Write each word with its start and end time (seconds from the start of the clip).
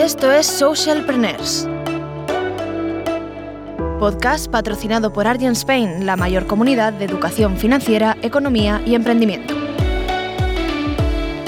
Esto 0.00 0.32
es 0.32 0.46
Socialpreneurs. 0.46 1.68
Podcast 3.98 4.50
patrocinado 4.50 5.12
por 5.12 5.26
Argent 5.26 5.54
Spain, 5.54 6.06
la 6.06 6.16
mayor 6.16 6.46
comunidad 6.46 6.94
de 6.94 7.04
educación 7.04 7.58
financiera, 7.58 8.16
economía 8.22 8.80
y 8.86 8.94
emprendimiento. 8.94 9.54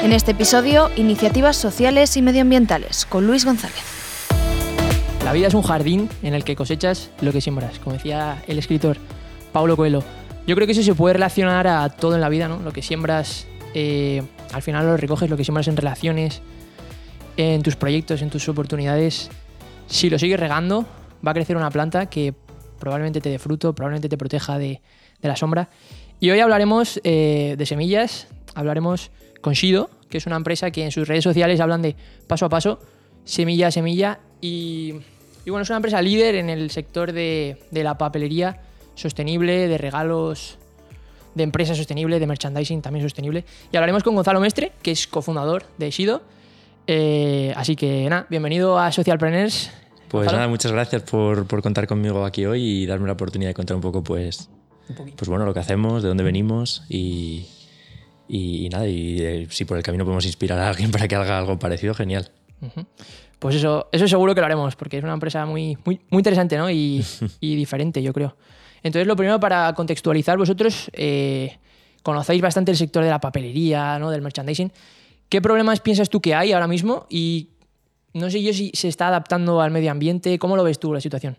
En 0.03 0.13
este 0.13 0.33
episodio, 0.33 0.91
iniciativas 0.97 1.57
sociales 1.57 2.15
y 2.19 2.21
medioambientales 2.21 3.07
con 3.07 3.27
Luis 3.27 3.47
González. 3.47 3.83
La 5.25 5.33
vida 5.33 5.47
es 5.47 5.55
un 5.55 5.63
jardín 5.63 6.11
en 6.23 6.35
el 6.35 6.45
que 6.45 6.55
cosechas 6.55 7.09
lo 7.23 7.33
que 7.33 7.41
siembras, 7.41 7.79
como 7.79 7.95
decía 7.95 8.43
el 8.47 8.59
escritor 8.59 8.99
Paulo 9.55 9.79
Coelho. 9.79 10.05
Yo 10.47 10.57
creo 10.57 10.67
que 10.67 10.73
eso 10.73 10.83
se 10.83 10.95
puede 10.95 11.15
relacionar 11.15 11.67
a 11.67 11.89
todo 11.89 12.17
en 12.17 12.21
la 12.21 12.29
vida, 12.29 12.49
¿no? 12.49 12.59
Lo 12.61 12.73
que 12.73 12.83
siembras, 12.83 13.47
eh, 13.73 14.23
al 14.53 14.61
final 14.61 14.85
lo 14.85 14.99
recoges, 14.99 15.31
lo 15.31 15.39
que 15.39 15.45
siembras 15.45 15.69
en 15.69 15.79
relaciones, 15.79 16.43
en 17.37 17.63
tus 17.63 17.77
proyectos, 17.77 18.23
en 18.23 18.31
tus 18.31 18.49
oportunidades. 18.49 19.31
Si 19.87 20.11
lo 20.11 20.19
sigues 20.19 20.39
regando, 20.39 20.87
va 21.27 21.31
a 21.31 21.35
crecer 21.35 21.57
una 21.57 21.71
planta 21.71 22.07
que 22.07 22.35
probablemente 22.79 23.21
te 23.21 23.29
dé 23.29 23.39
fruto, 23.39 23.75
probablemente 23.75 24.09
te 24.09 24.19
proteja 24.19 24.59
de, 24.59 24.81
la 25.21 25.37
sombra. 25.37 25.69
Y 26.19 26.31
hoy 26.31 26.41
hablaremos 26.41 27.01
eh, 27.05 27.55
de 27.57 27.67
semillas, 27.67 28.27
hablaremos 28.55 29.11
con 29.41 29.53
Shido, 29.53 29.89
que 30.11 30.19
es 30.19 30.27
una 30.27 30.37
empresa 30.37 30.71
que 30.71 30.85
en 30.85 30.91
sus 30.91 31.07
redes 31.07 31.23
sociales 31.23 31.61
hablan 31.61 31.81
de 31.83 31.95
paso 32.27 32.47
a 32.47 32.49
paso, 32.49 32.81
semilla 33.25 33.69
a 33.69 33.71
semilla. 33.71 34.19
Y, 34.41 34.95
bueno, 35.47 35.63
es 35.63 35.71
una 35.71 35.77
empresa 35.77 36.03
líder 36.03 36.35
en 36.35 36.51
el 36.51 36.71
sector 36.71 37.13
de, 37.13 37.59
de 37.71 37.85
la 37.85 37.97
papelería 37.99 38.61
sostenible, 38.95 39.69
de 39.69 39.79
regalos, 39.79 40.59
de 41.35 41.45
empresa 41.45 41.75
sostenible, 41.75 42.19
de 42.19 42.27
merchandising 42.27 42.83
también 42.83 43.05
sostenible. 43.05 43.45
Y 43.71 43.77
hablaremos 43.77 44.03
con 44.03 44.15
Gonzalo 44.15 44.41
Mestre, 44.41 44.73
que 44.83 44.91
es 44.91 45.07
cofundador 45.07 45.65
de 45.79 45.91
Shido. 45.91 46.23
Eh, 46.87 47.53
así 47.57 47.77
que 47.77 48.09
nada, 48.09 48.27
bienvenido 48.29 48.79
a 48.79 48.91
Socialpreneurs. 48.93 49.71
Pues 50.09 50.25
Gonzalo. 50.25 50.39
nada, 50.39 50.49
muchas 50.49 50.73
gracias 50.73 51.03
por, 51.03 51.47
por 51.47 51.63
contar 51.63 51.87
conmigo 51.87 52.25
aquí 52.25 52.45
hoy 52.45 52.63
y 52.63 52.87
darme 52.87 53.07
la 53.07 53.15
oportunidad 53.15 53.51
de 53.51 53.55
contar 53.55 53.77
un 53.77 53.83
poco, 53.83 54.03
pues, 54.05 54.51
Un 54.89 55.13
pues 55.13 55.29
bueno, 55.29 55.47
lo 55.47 55.55
que 55.55 55.61
hacemos, 55.61 56.03
de 56.03 56.09
dónde 56.09 56.23
venimos 56.23 56.85
y, 56.89 57.47
y, 58.29 58.67
y 58.67 58.69
nada, 58.69 58.87
y 58.87 59.21
eh, 59.21 59.47
si 59.51 59.65
por 59.65 59.77
el 59.79 59.83
camino 59.83 60.05
podemos 60.05 60.27
inspirar 60.27 60.59
a 60.59 60.69
alguien 60.69 60.91
para 60.93 61.09
que 61.09 61.15
haga 61.15 61.39
algo 61.39 61.59
parecido, 61.59 61.95
genial. 61.95 62.31
Pues 63.39 63.57
eso, 63.57 63.89
eso 63.91 64.07
seguro 64.07 64.35
que 64.35 64.41
lo 64.41 64.47
haremos, 64.47 64.77
porque 64.77 64.99
es 64.99 65.05
una 65.05 65.15
empresa 65.15 65.47
muy, 65.47 65.77
muy, 65.85 66.01
muy 66.11 66.21
interesante 66.21 66.57
¿no? 66.59 66.71
y, 66.71 67.05
y 67.41 67.57
diferente, 67.57 68.03
yo 68.03 68.13
creo. 68.13 68.37
Entonces, 68.83 69.07
lo 69.07 69.17
primero 69.17 69.39
para 69.41 69.73
contextualizar, 69.75 70.37
vosotros 70.37 70.91
eh, 70.93 71.59
conocéis 72.03 72.43
bastante 72.43 72.71
el 72.71 72.77
sector 72.77 73.03
de 73.05 73.11
la 73.11 73.21
papelería, 73.21 73.99
¿no? 73.99 74.11
del 74.11 74.23
merchandising. 74.23 74.73
¿Qué 75.33 75.41
problemas 75.41 75.81
piensas 75.81 76.11
tú 76.11 76.21
que 76.21 76.35
hay 76.35 76.53
ahora 76.53 76.69
mismo? 76.69 77.07
Y 77.09 77.49
no 78.13 78.31
sé 78.31 78.43
yo 78.43 78.53
si 78.53 78.71
se 78.75 78.89
está 78.89 79.09
adaptando 79.09 79.63
al 79.63 79.71
medio 79.71 79.91
ambiente. 79.91 80.39
¿Cómo 80.39 80.57
lo 80.57 80.63
ves 80.63 80.79
tú 80.79 80.93
la 80.93 81.01
situación? 81.01 81.39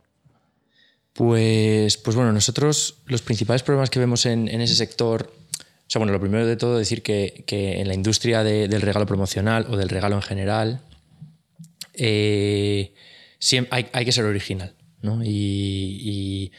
Pues, 1.13 1.97
pues 1.97 2.16
bueno, 2.16 2.33
nosotros 2.33 3.03
los 3.05 3.21
principales 3.21 3.61
problemas 3.61 3.91
que 3.91 3.99
vemos 3.99 4.25
en, 4.25 4.47
ese 4.47 4.73
sector, 4.73 5.31
o 5.59 5.86
sea, 5.86 5.99
bueno, 5.99 6.11
lo 6.11 6.19
primero 6.19 6.47
de 6.47 6.55
todo 6.55 6.75
decir 6.80 7.03
que, 7.03 7.44
que 7.45 7.81
en 7.81 7.88
la 7.88 7.94
industria 7.94 8.44
de- 8.44 8.67
del 8.67 8.81
regalo 8.81 9.05
promocional 9.05 9.67
o 9.69 9.77
del 9.77 9.89
regalo 9.89 10.16
en 10.16 10.23
general, 10.23 10.81
eh, 11.94 12.95
siem- 13.39 13.67
hay, 13.69 14.05
que 14.05 14.11
ser 14.11 14.25
original, 14.25 14.73
¿no? 15.03 15.21
Y 15.23 16.52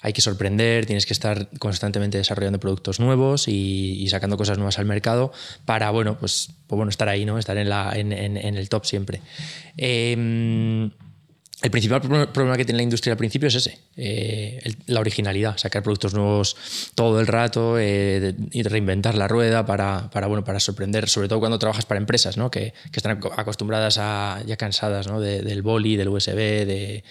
hay 0.00 0.12
que 0.12 0.20
sorprender, 0.20 0.86
tienes 0.86 1.06
que 1.06 1.12
estar 1.12 1.48
constantemente 1.58 2.18
desarrollando 2.18 2.60
productos 2.60 3.00
nuevos 3.00 3.48
y, 3.48 4.06
sacando 4.08 4.36
cosas 4.36 4.56
nuevas 4.58 4.78
al 4.78 4.84
mercado 4.86 5.32
para, 5.64 5.90
bueno, 5.90 6.18
pues, 6.18 6.50
pues 6.66 6.76
bueno, 6.76 6.90
estar 6.90 7.08
ahí, 7.08 7.24
¿no? 7.24 7.38
Estar 7.38 7.56
en, 7.58 7.68
la, 7.68 7.92
en, 7.94 8.12
en- 8.12 8.36
en 8.36 8.56
el 8.56 8.68
top 8.68 8.84
siempre. 8.84 9.20
Em, 9.76 10.90
el 11.60 11.70
principal 11.72 12.00
pro- 12.00 12.32
problema 12.32 12.56
que 12.56 12.64
tiene 12.64 12.76
la 12.76 12.82
industria 12.84 13.12
al 13.14 13.16
principio 13.18 13.48
es 13.48 13.56
ese, 13.56 13.78
eh, 13.96 14.60
la 14.86 15.00
originalidad, 15.00 15.56
sacar 15.56 15.82
productos 15.82 16.14
nuevos 16.14 16.56
todo 16.94 17.18
el 17.20 17.26
rato 17.26 17.78
eh, 17.80 18.34
y 18.52 18.62
reinventar 18.62 19.16
la 19.16 19.26
rueda 19.26 19.66
para, 19.66 20.08
para, 20.10 20.28
bueno, 20.28 20.44
para 20.44 20.60
sorprender, 20.60 21.08
sobre 21.08 21.26
todo 21.26 21.40
cuando 21.40 21.58
trabajas 21.58 21.84
para 21.86 21.98
empresas 21.98 22.36
¿no? 22.36 22.48
que, 22.50 22.74
están 22.92 23.20
ac- 23.20 23.32
acostumbradas 23.36 23.98
a, 23.98 24.40
ya 24.46 24.56
cansadas 24.56 25.08
¿no? 25.08 25.20
de- 25.20 25.42
del 25.42 25.62
boli, 25.62 25.96
del 25.96 26.08
USB, 26.10 26.36
de, 26.36 27.02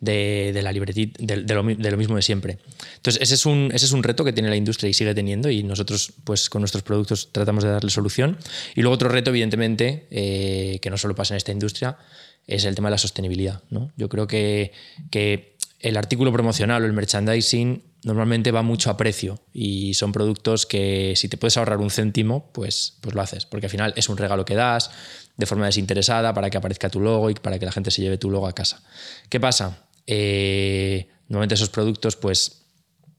de, 0.00 0.58
la 0.62 0.72
libretita, 0.72 1.22
de 1.24 1.54
lo 1.54 1.96
mismo 1.96 2.16
de 2.16 2.22
siempre. 2.22 2.58
Entonces, 2.96 3.22
ese 3.22 3.34
es, 3.34 3.46
un, 3.46 3.70
ese 3.72 3.84
es 3.84 3.92
un 3.92 4.02
reto 4.02 4.24
que 4.24 4.32
tiene 4.32 4.48
la 4.48 4.56
industria 4.56 4.88
y 4.88 4.94
sigue 4.94 5.14
teniendo 5.14 5.50
y 5.50 5.62
nosotros 5.62 6.12
pues 6.24 6.48
con 6.48 6.62
nuestros 6.62 6.82
productos 6.82 7.30
tratamos 7.32 7.64
de 7.64 7.70
darle 7.70 7.90
solución. 7.90 8.38
Y 8.74 8.80
luego 8.80 8.94
otro 8.94 9.08
reto, 9.08 9.30
evidentemente, 9.30 10.06
eh, 10.10 10.78
que 10.80 10.90
no 10.90 10.96
solo 10.96 11.14
pasa 11.14 11.34
en 11.34 11.38
esta 11.38 11.52
industria, 11.52 11.98
es 12.46 12.64
el 12.64 12.74
tema 12.74 12.88
de 12.88 12.92
la 12.92 12.98
sostenibilidad. 12.98 13.62
¿no? 13.70 13.92
Yo 13.96 14.08
creo 14.08 14.26
que, 14.26 14.72
que 15.10 15.56
el 15.80 15.96
artículo 15.96 16.32
promocional 16.32 16.82
o 16.82 16.86
el 16.86 16.92
merchandising 16.92 17.82
normalmente 18.02 18.50
va 18.50 18.62
mucho 18.62 18.90
a 18.90 18.96
precio 18.96 19.40
y 19.52 19.94
son 19.94 20.12
productos 20.12 20.64
que 20.64 21.12
si 21.16 21.28
te 21.28 21.36
puedes 21.36 21.56
ahorrar 21.58 21.78
un 21.78 21.90
céntimo, 21.90 22.50
pues, 22.52 22.96
pues 23.02 23.14
lo 23.14 23.20
haces, 23.20 23.44
porque 23.44 23.66
al 23.66 23.70
final 23.70 23.92
es 23.96 24.08
un 24.08 24.16
regalo 24.16 24.44
que 24.44 24.54
das 24.54 24.90
de 25.36 25.46
forma 25.46 25.66
desinteresada 25.66 26.32
para 26.32 26.50
que 26.50 26.58
aparezca 26.58 26.88
tu 26.88 27.00
logo 27.00 27.30
y 27.30 27.34
para 27.34 27.58
que 27.58 27.66
la 27.66 27.72
gente 27.72 27.90
se 27.90 28.02
lleve 28.02 28.18
tu 28.18 28.30
logo 28.30 28.46
a 28.46 28.54
casa. 28.54 28.82
¿Qué 29.28 29.40
pasa? 29.40 29.86
Eh, 30.12 31.06
normalmente 31.28 31.54
esos 31.54 31.68
productos 31.68 32.16
pues 32.16 32.62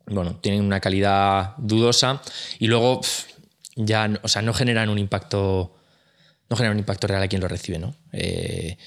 bueno, 0.07 0.35
tienen 0.41 0.61
una 0.61 0.81
calidad 0.81 1.55
dudosa 1.57 2.21
y 2.59 2.67
luego 2.67 2.99
ya 3.77 4.11
o 4.21 4.27
sea, 4.27 4.41
no 4.41 4.53
generan 4.53 4.89
un 4.89 4.99
impacto 4.99 5.73
no 6.49 6.57
generan 6.57 6.75
un 6.75 6.79
impacto 6.79 7.07
real 7.07 7.23
a 7.23 7.29
quien 7.29 7.41
lo 7.41 7.47
recibe, 7.47 7.79
¿no? 7.79 7.95
Eh, 8.11 8.77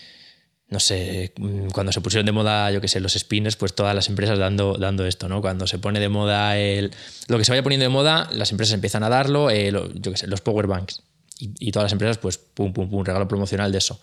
no 0.69 0.81
sé, 0.81 1.33
mm, 1.39 1.69
cuando 1.69 1.93
se 1.93 2.03
pusieron 2.03 2.27
de 2.27 2.33
moda, 2.33 2.71
yo 2.71 2.83
qué 2.83 2.89
sé, 2.89 3.01
los 3.01 3.15
spinners, 3.15 3.57
pues 3.57 3.75
todas 3.75 3.95
las 3.95 4.11
empresas 4.11 4.39
dando, 4.39 4.77
dando 4.77 5.07
esto, 5.07 5.27
¿no? 5.31 5.41
Cuando 5.41 5.67
se 5.67 5.79
pone 5.79 5.99
de 5.99 6.11
moda 6.11 6.59
el, 6.59 6.91
lo 7.29 7.39
que 7.39 7.47
se 7.47 7.53
vaya 7.53 7.63
poniendo 7.63 7.85
de 7.85 7.89
moda, 7.89 8.29
las 8.33 8.51
empresas 8.51 8.75
empiezan 8.75 9.03
a 9.03 9.09
darlo, 9.09 9.49
eh, 9.49 9.73
yo 9.73 10.11
qué 10.11 10.19
sé, 10.19 10.27
los 10.27 10.43
power 10.43 10.67
banks. 10.67 11.03
Y, 11.39 11.73
todas 11.73 11.87
las 11.87 11.93
empresas, 11.93 12.19
pues, 12.19 12.37
pum, 12.37 12.75
pum, 12.75 12.91
pum, 12.91 13.03
regalo 13.03 13.27
promocional 13.27 13.73
de 13.73 13.79
eso. 13.79 13.99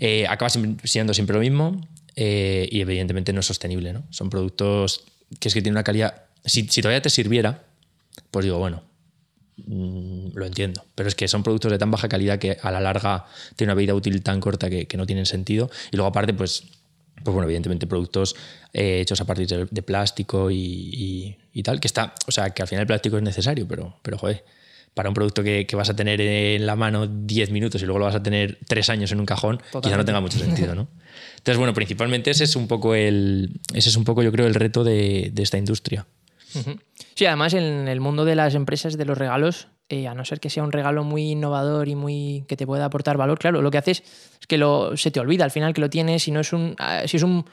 Eh, 0.00 0.26
acaba 0.26 0.48
siendo 0.48 1.12
siempre 1.12 1.34
lo 1.34 1.40
mismo 1.40 1.86
eh, 2.16 2.68
y 2.70 2.80
evidentemente 2.80 3.32
no 3.32 3.40
es 3.40 3.46
sostenible, 3.46 3.92
¿no? 3.92 4.04
Son 4.10 4.30
productos 4.30 5.04
que 5.38 5.48
es 5.48 5.54
que 5.54 5.60
tienen 5.62 5.74
una 5.76 5.84
calidad... 5.84 6.22
Si, 6.44 6.66
si 6.68 6.80
todavía 6.82 7.02
te 7.02 7.10
sirviera, 7.10 7.64
pues 8.30 8.44
digo, 8.44 8.58
bueno, 8.58 8.82
Mm, 9.58 10.32
lo 10.34 10.44
entiendo, 10.44 10.84
pero 10.94 11.08
es 11.08 11.14
que 11.14 11.28
son 11.28 11.42
productos 11.42 11.72
de 11.72 11.78
tan 11.78 11.90
baja 11.90 12.08
calidad 12.10 12.38
que 12.38 12.58
a 12.60 12.70
la 12.70 12.78
larga 12.78 13.24
tienen 13.56 13.70
una 13.72 13.78
vida 13.80 13.94
útil 13.94 14.22
tan 14.22 14.38
corta 14.38 14.68
que, 14.68 14.86
que 14.86 14.98
no 14.98 15.06
tienen 15.06 15.24
sentido. 15.24 15.70
Y 15.90 15.96
luego 15.96 16.08
aparte, 16.10 16.34
pues, 16.34 16.64
pues 17.24 17.32
bueno, 17.32 17.44
evidentemente 17.44 17.86
productos 17.86 18.36
eh, 18.74 19.00
hechos 19.00 19.18
a 19.22 19.24
partir 19.24 19.46
de, 19.48 19.66
de 19.70 19.82
plástico 19.82 20.50
y, 20.50 20.56
y- 20.58 21.36
y 21.54 21.62
tal, 21.62 21.80
que 21.80 21.86
está, 21.88 22.14
o 22.26 22.32
sea, 22.32 22.50
que 22.50 22.60
al 22.60 22.68
final 22.68 22.82
el 22.82 22.86
plástico 22.86 23.16
es 23.16 23.22
necesario, 23.22 23.66
pero, 23.66 23.96
pero 24.02 24.18
joder, 24.18 24.44
para 24.96 25.10
un 25.10 25.14
producto 25.14 25.42
que, 25.42 25.66
que 25.66 25.76
vas 25.76 25.90
a 25.90 25.94
tener 25.94 26.22
en 26.22 26.64
la 26.64 26.74
mano 26.74 27.06
10 27.06 27.50
minutos 27.50 27.82
y 27.82 27.84
luego 27.84 27.98
lo 27.98 28.06
vas 28.06 28.14
a 28.14 28.22
tener 28.22 28.58
3 28.66 28.88
años 28.88 29.12
en 29.12 29.20
un 29.20 29.26
cajón, 29.26 29.60
quizá 29.82 29.94
no 29.98 30.06
tenga 30.06 30.22
mucho 30.22 30.38
sentido, 30.38 30.74
¿no? 30.74 30.88
Entonces, 31.36 31.58
bueno, 31.58 31.74
principalmente 31.74 32.30
ese 32.30 32.44
es 32.44 32.56
un 32.56 32.66
poco 32.66 32.94
el, 32.94 33.60
ese 33.74 33.90
es 33.90 33.96
un 33.96 34.04
poco, 34.04 34.22
yo 34.22 34.32
creo, 34.32 34.46
el 34.46 34.54
reto 34.54 34.84
de, 34.84 35.28
de 35.34 35.42
esta 35.42 35.58
industria. 35.58 36.06
Sí, 37.14 37.26
además 37.26 37.52
en 37.52 37.88
el 37.88 38.00
mundo 38.00 38.24
de 38.24 38.36
las 38.36 38.54
empresas 38.54 38.96
de 38.96 39.04
los 39.04 39.18
regalos, 39.18 39.68
eh, 39.90 40.08
a 40.08 40.14
no 40.14 40.24
ser 40.24 40.40
que 40.40 40.48
sea 40.48 40.64
un 40.64 40.72
regalo 40.72 41.04
muy 41.04 41.32
innovador 41.32 41.88
y 41.88 41.94
muy 41.94 42.46
que 42.48 42.56
te 42.56 42.66
pueda 42.66 42.86
aportar 42.86 43.18
valor, 43.18 43.38
claro, 43.38 43.60
lo 43.60 43.70
que 43.70 43.76
haces 43.76 44.02
es 44.40 44.46
que 44.46 44.56
lo, 44.56 44.96
se 44.96 45.10
te 45.10 45.20
olvida 45.20 45.44
al 45.44 45.50
final 45.50 45.74
que 45.74 45.82
lo 45.82 45.90
tienes. 45.90 46.22
Si 46.22 46.30
no 46.30 46.40
es 46.40 46.54
un, 46.54 46.74
ah, 46.78 47.02
si 47.04 47.18
es 47.18 47.22
un 47.22 47.44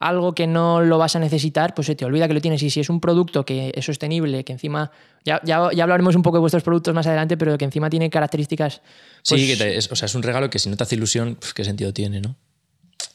algo 0.00 0.32
que 0.34 0.46
no 0.46 0.80
lo 0.80 0.96
vas 0.98 1.16
a 1.16 1.18
necesitar, 1.18 1.74
pues 1.74 1.86
se 1.86 1.96
te 1.96 2.04
olvida 2.04 2.28
que 2.28 2.34
lo 2.34 2.40
tienes. 2.40 2.62
Y 2.62 2.70
si 2.70 2.80
es 2.80 2.88
un 2.88 3.00
producto 3.00 3.44
que 3.44 3.72
es 3.74 3.84
sostenible, 3.84 4.44
que 4.44 4.52
encima 4.52 4.90
ya, 5.24 5.40
ya, 5.44 5.70
ya 5.74 5.82
hablaremos 5.82 6.14
un 6.14 6.22
poco 6.22 6.36
de 6.36 6.40
vuestros 6.40 6.62
productos 6.62 6.94
más 6.94 7.06
adelante, 7.06 7.36
pero 7.36 7.58
que 7.58 7.64
encima 7.64 7.90
tiene 7.90 8.08
características. 8.10 8.80
pues, 9.28 9.40
Sí, 9.40 9.46
que 9.48 9.56
te- 9.56 9.76
es, 9.76 9.90
o 9.90 9.96
sea, 9.96 10.06
es 10.06 10.14
un 10.14 10.22
regalo 10.22 10.50
que 10.50 10.58
si 10.60 10.68
no 10.68 10.76
te 10.76 10.84
hace 10.84 10.94
ilusión, 10.94 11.36
pues, 11.40 11.52
¿qué 11.52 11.64
sentido 11.64 11.92
tiene, 11.92 12.20
no? 12.20 12.36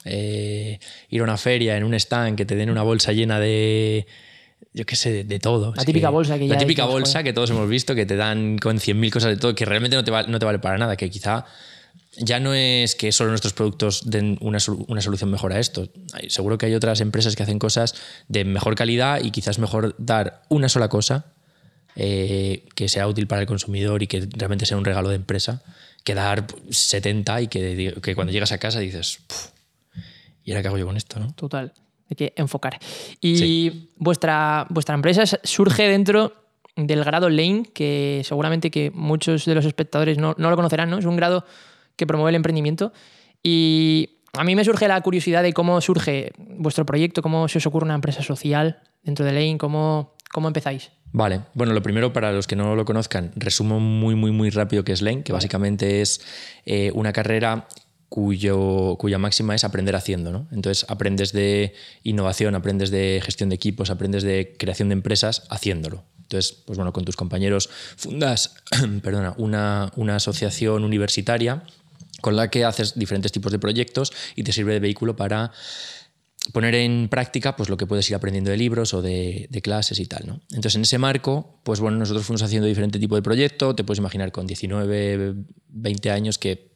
Eh, 0.06 0.80
ir 1.10 1.22
a 1.22 1.24
una 1.24 1.38
feria 1.38 1.78
en 1.78 1.84
un 1.84 1.94
stand 1.94 2.36
que 2.38 2.46
te 2.46 2.56
den 2.56 2.70
una 2.70 2.84
bolsa 2.84 3.12
llena 3.14 3.40
de. 3.40 4.06
Yo 4.74 4.86
qué 4.86 4.96
sé, 4.96 5.12
de, 5.12 5.24
de 5.24 5.40
todo. 5.40 5.74
La 5.76 5.82
Es 5.82 5.86
típica 5.86 6.10
bolsa 6.10 6.38
que 6.38 6.48
ya 6.48 6.56
La 6.56 6.60
típica 6.60 6.86
bolsa 6.86 7.12
joder. 7.20 7.24
que 7.26 7.34
todos 7.34 7.50
hemos 7.52 7.70
visto, 7.70 7.94
que 7.96 8.06
te 8.06 8.16
dan 8.16 8.58
con 8.58 8.80
100.000 8.80 9.12
cosas 9.12 9.30
de 9.30 9.38
todo, 9.38 9.54
que 9.56 9.66
realmente 9.66 9.96
no 9.96 10.04
te, 10.04 10.12
va- 10.12 10.24
no 10.24 10.40
te 10.40 10.46
vale 10.46 10.60
para 10.60 10.78
nada, 10.78 10.96
que 10.98 11.10
quizá 11.10 11.46
ya 12.18 12.40
no 12.40 12.54
es 12.54 12.96
que 12.96 13.12
solo 13.12 13.30
nuestros 13.32 13.54
productos 13.54 14.10
den 14.10 14.38
una, 14.42 14.60
una 14.88 15.02
solución 15.02 15.32
mejor 15.32 15.54
a 15.54 15.60
esto. 15.60 15.90
Hay- 16.14 16.30
seguro 16.30 16.58
que 16.58 16.68
hay 16.68 16.76
otras 16.76 17.02
empresas 17.02 17.36
que 17.36 17.44
hacen 17.44 17.60
cosas 17.60 17.96
de 18.28 18.46
mejor 18.46 18.76
calidad 18.76 19.22
y 19.24 19.32
quizás 19.32 19.58
mejor 19.60 19.96
dar 19.98 20.44
una 20.50 20.70
sola 20.70 20.90
cosa 20.90 21.34
eh, 21.96 22.66
que 22.76 22.90
sea 22.90 23.08
útil 23.08 23.28
para 23.28 23.42
el 23.42 23.48
consumidor 23.48 24.02
y 24.04 24.08
que 24.08 24.28
realmente 24.36 24.66
sea 24.66 24.78
un 24.78 24.86
regalo 24.86 25.10
de 25.10 25.16
empresa, 25.16 25.62
que 26.04 26.16
dar 26.16 26.46
70 26.70 27.42
y 27.42 27.48
que, 27.48 27.96
que 28.02 28.16
cuando 28.16 28.34
llegas 28.34 28.52
a 28.52 28.58
casa 28.58 28.80
dices, 28.80 29.20
"Puf, 29.28 29.50
¿y 30.44 30.52
ahora 30.52 30.62
qué 30.64 30.68
hago 30.70 30.78
yo 30.80 30.86
con 30.88 30.98
esto? 30.98 31.20
¿no? 31.20 31.34
Total. 31.34 31.72
Hay 32.10 32.16
que 32.16 32.34
enfocar. 32.36 32.80
Y 33.22 33.38
Sí. 33.38 33.90
vuestra, 33.98 34.66
vuestra 34.70 34.96
empresa 34.96 35.24
surge 35.44 35.84
dentro 35.88 36.34
del 36.76 37.04
grado 37.04 37.30
Lane, 37.30 37.64
que 37.74 38.22
seguramente 38.26 38.72
que 38.72 38.92
muchos 38.92 39.46
de 39.46 39.54
los 39.56 39.66
espectadores 39.66 40.18
no, 40.18 40.36
no 40.40 40.50
lo 40.50 40.56
conocerán, 40.56 40.90
¿no? 40.90 40.98
Es 40.98 41.06
un 41.06 41.16
grado 41.16 41.46
que 41.96 42.08
promueve 42.08 42.30
el 42.30 42.36
emprendimiento. 42.36 42.94
Y 43.42 44.20
a 44.34 44.44
mí 44.44 44.56
me 44.56 44.64
surge 44.64 44.88
la 44.88 45.00
curiosidad 45.02 45.44
de 45.44 45.54
cómo 45.54 45.80
surge 45.82 46.32
vuestro 46.38 46.86
proyecto, 46.86 47.22
cómo 47.22 47.48
se 47.48 47.60
os 47.60 47.66
ocurre 47.68 47.86
una 47.86 47.96
empresa 47.96 48.24
social 48.24 48.82
dentro 49.04 49.26
de 49.26 49.32
Lane, 49.32 49.58
cómo, 49.58 50.16
cómo 50.32 50.48
empezáis. 50.48 50.92
Vale, 51.12 51.42
bueno, 51.54 51.74
lo 51.74 51.84
primero 51.84 52.12
para 52.12 52.32
los 52.32 52.48
que 52.48 52.56
no 52.56 52.76
lo 52.76 52.86
conozcan, 52.86 53.32
resumo 53.36 53.80
muy, 53.80 54.16
muy, 54.16 54.32
muy 54.32 54.50
rápido 54.50 54.84
qué 54.84 54.94
es 54.94 55.04
Lane, 55.04 55.22
que 55.22 55.32
básicamente 55.32 56.02
es 56.02 56.22
eh, 56.66 56.92
una 56.96 57.14
carrera 57.14 57.68
cuyo, 58.10 58.96
cuya 58.98 59.18
máxima 59.20 59.54
es 59.54 59.64
aprender 59.64 59.96
haciendo. 59.96 60.32
¿no? 60.32 60.48
Entonces 60.52 60.86
aprendes 60.90 61.32
de 61.34 61.74
innovación, 62.04 62.56
aprendes 62.56 62.90
de 62.90 63.22
gestión 63.24 63.50
de 63.50 63.56
equipos, 63.56 63.90
aprendes 63.90 64.24
de 64.24 64.56
creación 64.58 64.90
de 64.90 64.94
empresas 64.94 65.48
haciéndolo. 65.50 66.04
Entonces, 66.22 66.64
pues 66.66 66.78
bueno, 66.78 66.94
con 66.94 67.06
tus 67.06 67.16
compañeros 67.16 67.70
fundas 67.98 68.56
perdona, 69.04 69.34
una, 69.38 69.92
una 69.96 70.16
asociación 70.16 70.84
universitaria 70.84 71.64
con 72.24 72.38
la 72.38 72.50
que 72.50 72.64
haces 72.64 72.98
diferentes 72.98 73.34
tipos 73.34 73.52
de 73.52 73.60
proyectos 73.60 74.14
y 74.38 74.44
te 74.44 74.54
sirve 74.54 74.72
de 74.72 74.80
vehículo 74.80 75.18
para 75.18 75.52
poner 76.54 76.74
en 76.74 77.10
práctica 77.10 77.58
pues, 77.58 77.68
lo 77.68 77.76
que 77.76 77.86
puedes 77.86 78.10
ir 78.10 78.16
aprendiendo 78.16 78.50
de 78.50 78.56
libros 78.56 78.94
o 78.94 79.02
de, 79.02 79.50
clases 79.62 80.00
y 80.00 80.06
tal. 80.06 80.26
¿no? 80.26 80.40
Entonces, 80.52 80.76
en 80.76 80.84
ese 80.84 80.98
marco, 80.98 81.60
pues 81.64 81.82
bueno, 81.82 81.98
nosotros 81.98 82.26
fuimos 82.26 82.42
haciendo 82.42 82.66
diferente 82.66 82.98
tipo 82.98 83.16
de 83.18 83.22
proyecto. 83.22 83.76
Te 83.76 83.84
puedes 83.84 84.00
imaginar 84.00 84.32
con 84.32 84.48
19, 84.48 85.36
20 85.68 86.12
años 86.12 86.38
que 86.38 86.72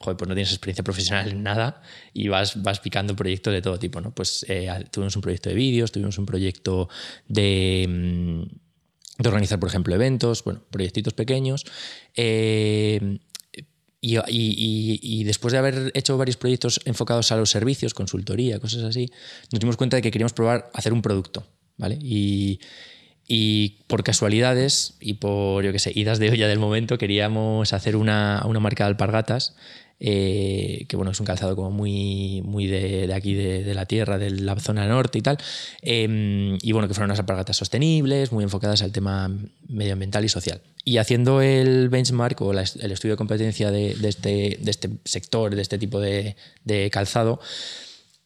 joder, 0.00 0.16
pues 0.16 0.28
no 0.28 0.34
tienes 0.34 0.50
experiencia 0.50 0.82
profesional 0.82 1.30
en 1.30 1.44
nada 1.44 1.80
y 2.12 2.26
vas, 2.26 2.60
vas 2.60 2.80
picando 2.80 3.14
proyectos 3.14 3.54
de 3.54 3.62
todo 3.62 3.78
tipo. 3.78 4.00
¿no? 4.00 4.12
Pues 4.12 4.44
eh, 4.48 4.68
tuvimos 4.90 5.14
un 5.14 5.22
proyecto 5.22 5.50
de 5.50 5.54
vídeos, 5.54 5.92
tuvimos 5.92 6.18
un 6.18 6.26
proyecto 6.26 6.88
de, 7.28 7.86
mm, 7.88 9.24
organizar, 9.24 9.60
por 9.60 9.68
ejemplo, 9.68 9.94
eventos, 9.94 10.42
bueno, 10.42 10.64
proyectitos 10.68 11.14
pequeños. 11.14 11.64
Eh, 12.16 13.18
y, 14.04 15.24
después 15.24 15.52
de 15.52 15.58
haber 15.58 15.90
hecho 15.94 16.18
varios 16.18 16.36
proyectos 16.36 16.80
enfocados 16.84 17.32
a 17.32 17.36
los 17.36 17.50
servicios, 17.50 17.94
consultoría, 17.94 18.58
cosas 18.58 18.84
así, 18.84 19.10
nos 19.50 19.60
dimos 19.60 19.76
cuenta 19.76 19.96
de 19.96 20.02
que 20.02 20.10
queríamos 20.10 20.32
probar 20.32 20.70
hacer 20.74 20.92
un 20.92 21.02
producto, 21.02 21.46
¿vale? 21.76 21.98
Y, 22.00 22.60
por 23.86 24.04
casualidades 24.04 24.96
y 25.00 25.14
por, 25.14 25.64
yo 25.64 25.72
qué 25.72 25.78
sé, 25.78 25.92
idas 25.94 26.18
de 26.18 26.30
olla 26.30 26.46
del 26.46 26.58
momento, 26.58 26.98
queríamos 26.98 27.72
hacer 27.72 27.96
una, 27.96 28.42
una 28.46 28.60
marca 28.60 28.84
de 28.84 28.88
alpargatas 28.88 29.56
eh, 30.06 30.84
que 30.86 30.96
bueno, 30.96 31.12
es 31.12 31.20
un 31.20 31.24
calzado 31.24 31.56
como 31.56 31.70
muy, 31.70 32.42
muy 32.44 32.66
de, 32.66 33.10
aquí, 33.14 33.32
de, 33.32 33.72
la 33.72 33.86
tierra, 33.86 34.18
de 34.18 34.28
la 34.28 34.54
zona 34.56 34.86
norte 34.86 35.18
y 35.18 35.22
tal. 35.22 35.38
Em, 35.80 36.58
y 36.60 36.72
bueno, 36.72 36.88
que 36.88 36.92
fueron 36.92 37.08
unas 37.08 37.20
alpargatas 37.20 37.56
sostenibles, 37.56 38.30
muy 38.30 38.44
enfocadas 38.44 38.82
al 38.82 38.92
tema 38.92 39.30
medioambiental 39.66 40.22
y 40.22 40.28
social. 40.28 40.60
Y 40.84 40.98
haciendo 40.98 41.40
el 41.40 41.88
benchmark 41.88 42.38
o 42.42 42.52
el 42.52 42.92
estudio 42.92 43.14
de 43.14 43.16
competencia 43.16 43.70
de, 43.70 43.92
este, 43.92 44.58
de 44.60 44.70
este 44.70 44.90
sector, 45.06 45.54
de 45.54 45.62
este 45.62 45.78
tipo 45.78 45.98
de, 46.00 46.36
calzado, 46.92 47.40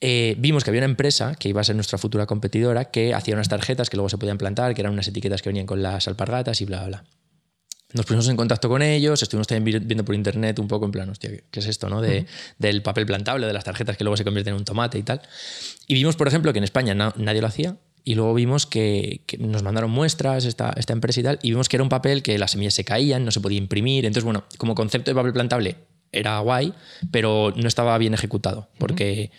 eh, 0.00 0.34
vimos 0.36 0.64
que 0.64 0.70
había 0.70 0.80
una 0.80 0.90
empresa 0.90 1.36
que 1.36 1.48
iba 1.48 1.60
a 1.60 1.64
ser 1.64 1.76
nuestra 1.76 1.98
futura 1.98 2.26
competidora 2.26 2.86
que 2.86 3.14
hacía 3.14 3.34
unas 3.34 3.48
tarjetas 3.48 3.88
que 3.88 3.96
luego 3.96 4.08
se 4.08 4.18
podían 4.18 4.38
plantar, 4.38 4.74
que 4.74 4.80
eran 4.80 4.94
unas 4.94 5.06
etiquetas 5.06 5.42
que 5.42 5.50
venían 5.50 5.66
con 5.66 5.80
las 5.80 6.08
alpargatas 6.08 6.60
y 6.60 6.64
bla, 6.64 6.78
bla, 6.78 6.88
bla. 6.88 7.04
Nos 7.94 8.04
pusimos 8.04 8.28
en 8.28 8.36
contacto 8.36 8.68
con 8.68 8.82
ellos, 8.82 9.22
estuvimos 9.22 9.46
también 9.46 9.86
viendo 9.86 10.04
por 10.04 10.14
internet 10.14 10.58
un 10.58 10.68
poco 10.68 10.84
en 10.84 10.92
plan, 10.92 11.08
hostia, 11.08 11.30
¿qué 11.50 11.60
es 11.60 11.66
esto? 11.66 11.88
No? 11.88 12.02
De, 12.02 12.26
Del 12.58 12.82
papel 12.82 13.06
plantable, 13.06 13.46
de 13.46 13.52
las 13.52 13.64
tarjetas 13.64 13.96
que 13.96 14.04
luego 14.04 14.16
se 14.16 14.24
convierten 14.24 14.52
en 14.54 14.58
un 14.58 14.64
tomate 14.64 14.98
y 14.98 15.02
tal. 15.02 15.22
Y 15.86 15.94
vimos, 15.94 16.14
por 16.14 16.28
ejemplo, 16.28 16.52
que 16.52 16.58
en 16.58 16.64
España 16.64 16.94
nadie 16.94 17.40
lo 17.40 17.46
hacía. 17.46 17.76
Y 18.04 18.14
luego 18.14 18.34
vimos 18.34 18.66
que, 18.66 19.22
nos 19.38 19.62
mandaron 19.62 19.90
muestras 19.90 20.44
esta, 20.44 20.72
esta, 20.76 20.92
empresa 20.92 21.20
y 21.20 21.22
tal. 21.22 21.38
Y 21.42 21.50
vimos 21.50 21.68
que 21.68 21.76
era 21.76 21.82
un 21.82 21.88
papel 21.88 22.22
que 22.22 22.38
las 22.38 22.52
semillas 22.52 22.74
se 22.74 22.84
caían, 22.84 23.24
no 23.24 23.30
se 23.30 23.40
podía 23.40 23.58
imprimir. 23.58 24.04
Entonces, 24.04 24.24
bueno, 24.24 24.44
como 24.58 24.74
concepto 24.74 25.10
de 25.10 25.14
papel 25.14 25.32
plantable 25.32 25.76
era 26.12 26.38
guay, 26.40 26.74
pero 27.10 27.52
no 27.56 27.68
estaba 27.68 27.96
bien 27.98 28.14
ejecutado 28.14 28.68
porque 28.78 29.30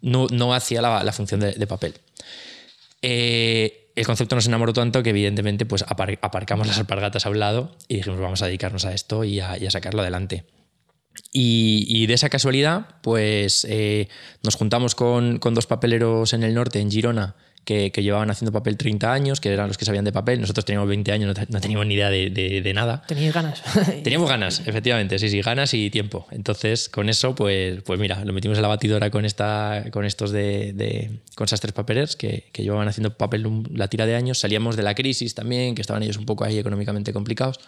no, 0.00 0.26
no 0.30 0.54
hacía 0.54 0.80
la, 0.82 1.02
la 1.02 1.12
función 1.12 1.40
de, 1.40 1.52
de 1.52 1.66
papel. 1.66 1.94
Eh, 3.02 3.85
el 3.96 4.04
concepto 4.06 4.36
nos 4.36 4.46
enamoró 4.46 4.74
tanto 4.74 5.02
que 5.02 5.10
evidentemente 5.10 5.64
pues 5.64 5.82
aparcamos 5.88 6.66
las 6.66 6.78
alpargatas 6.78 7.24
a 7.24 7.30
un 7.30 7.40
lado 7.40 7.76
y 7.88 7.96
dijimos 7.96 8.20
vamos 8.20 8.42
a 8.42 8.46
dedicarnos 8.46 8.84
a 8.84 8.92
esto 8.92 9.24
y 9.24 9.40
a, 9.40 9.58
sacarlo 9.70 10.02
adelante. 10.02 10.44
Y, 11.32 12.06
de 12.06 12.12
esa 12.12 12.28
casualidad, 12.28 13.00
pues 13.02 13.66
eh, 13.70 14.08
nos 14.42 14.54
juntamos 14.56 14.94
con, 14.94 15.40
dos 15.40 15.66
papeleros 15.66 16.34
en 16.34 16.42
el 16.42 16.54
norte, 16.54 16.78
en 16.78 16.90
Girona, 16.90 17.36
que, 17.66 17.90
llevaban 17.90 18.30
haciendo 18.30 18.52
papel 18.52 18.76
30 18.76 19.12
años, 19.12 19.40
que 19.40 19.52
eran 19.52 19.66
los 19.66 19.76
que 19.76 19.84
sabían 19.84 20.04
de 20.04 20.12
papel. 20.12 20.40
Nosotros 20.40 20.64
teníamos 20.64 20.88
20 20.88 21.12
años, 21.12 21.36
no, 21.48 21.60
teníamos 21.60 21.86
ni 21.86 21.94
idea 21.94 22.10
de, 22.10 22.30
de, 22.30 22.74
nada. 22.74 23.02
Teníais 23.06 23.34
ganas. 23.34 23.62
teníamos 24.04 24.28
ganas, 24.30 24.62
efectivamente, 24.66 25.18
sí, 25.18 25.28
sí, 25.28 25.42
ganas 25.42 25.74
y 25.74 25.90
tiempo. 25.90 26.28
Entonces, 26.30 26.88
con 26.88 27.08
eso, 27.08 27.34
pues, 27.34 27.82
pues 27.82 27.98
mira, 27.98 28.24
lo 28.24 28.32
metimos 28.32 28.56
en 28.56 28.62
la 28.62 28.68
batidora 28.68 29.10
con, 29.10 29.24
esta, 29.24 29.84
con 29.90 30.04
estos 30.04 30.30
de, 30.30 31.20
con 31.34 31.46
esas 31.46 31.60
tres 31.60 31.72
papelers 31.72 32.14
que, 32.14 32.44
que, 32.52 32.62
llevaban 32.62 32.86
haciendo 32.86 33.16
papel 33.16 33.64
la 33.74 33.88
tira 33.88 34.06
de 34.06 34.14
años. 34.14 34.38
Salíamos 34.38 34.76
de 34.76 34.84
la 34.84 34.94
crisis 34.94 35.34
también, 35.34 35.74
que 35.74 35.82
estaban 35.82 36.04
ellos 36.04 36.18
un 36.18 36.24
poco 36.24 36.44
ahí 36.44 36.58
económicamente 36.58 37.12
complicados. 37.12 37.58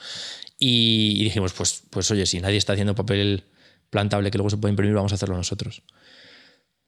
Y, 0.60 1.16
y 1.20 1.24
dijimos, 1.24 1.52
pues, 1.54 1.82
pues 1.90 2.08
oye, 2.12 2.24
si 2.24 2.40
nadie 2.40 2.56
está 2.56 2.74
haciendo 2.74 2.94
papel 2.94 3.42
plantable 3.90 4.30
que 4.30 4.38
luego 4.38 4.50
se 4.50 4.58
puede 4.58 4.70
imprimir, 4.70 4.94
vamos 4.94 5.10
a 5.10 5.16
hacerlo 5.16 5.36
nosotros. 5.36 5.82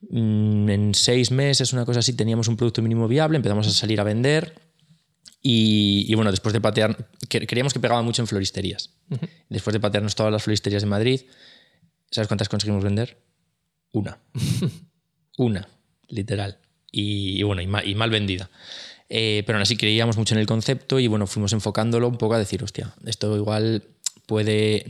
Mm, 0.08 0.68
en 0.70 0.94
seis 0.94 1.30
meses, 1.30 1.72
una 1.72 1.84
cosa 1.84 2.00
así, 2.00 2.14
teníamos 2.14 2.48
un 2.48 2.56
producto 2.56 2.82
mínimo 2.82 3.06
viable, 3.08 3.36
empezamos 3.36 3.66
a 3.66 3.70
salir 3.70 4.00
a 4.00 4.04
vender 4.04 4.54
y, 5.42 6.14
bueno, 6.14 6.30
después 6.30 6.52
de 6.52 6.60
patear, 6.60 7.08
queríamos 7.28 7.72
que 7.72 7.80
pegaba 7.80 8.02
mucho 8.02 8.22
en 8.22 8.28
floristerías. 8.28 8.90
Después 9.48 9.72
de 9.72 9.80
patearnos 9.80 10.14
todas 10.14 10.30
las 10.30 10.42
floristerías 10.42 10.82
de 10.82 10.88
Madrid, 10.88 11.22
¿sabes 12.10 12.28
cuántas 12.28 12.48
conseguimos 12.48 12.84
vender? 12.84 13.16
Una. 13.92 14.18
Una, 15.38 15.66
literal. 16.08 16.58
Y, 16.92 17.42
bueno, 17.42 17.62
y 17.62 17.94
mal, 17.94 18.10
vendida. 18.10 18.50
Eh, 19.08 19.42
pero 19.46 19.56
aún 19.56 19.62
así 19.62 19.76
creíamos 19.76 20.18
mucho 20.18 20.34
en 20.34 20.40
el 20.40 20.46
concepto 20.46 21.00
y 21.00 21.06
bueno, 21.08 21.26
fuimos 21.26 21.52
enfocándolo 21.52 22.06
un 22.06 22.18
poco 22.18 22.34
a 22.34 22.38
decir, 22.38 22.62
hostia, 22.62 22.94
esto 23.06 23.36
igual 23.36 23.82
puede 24.26 24.84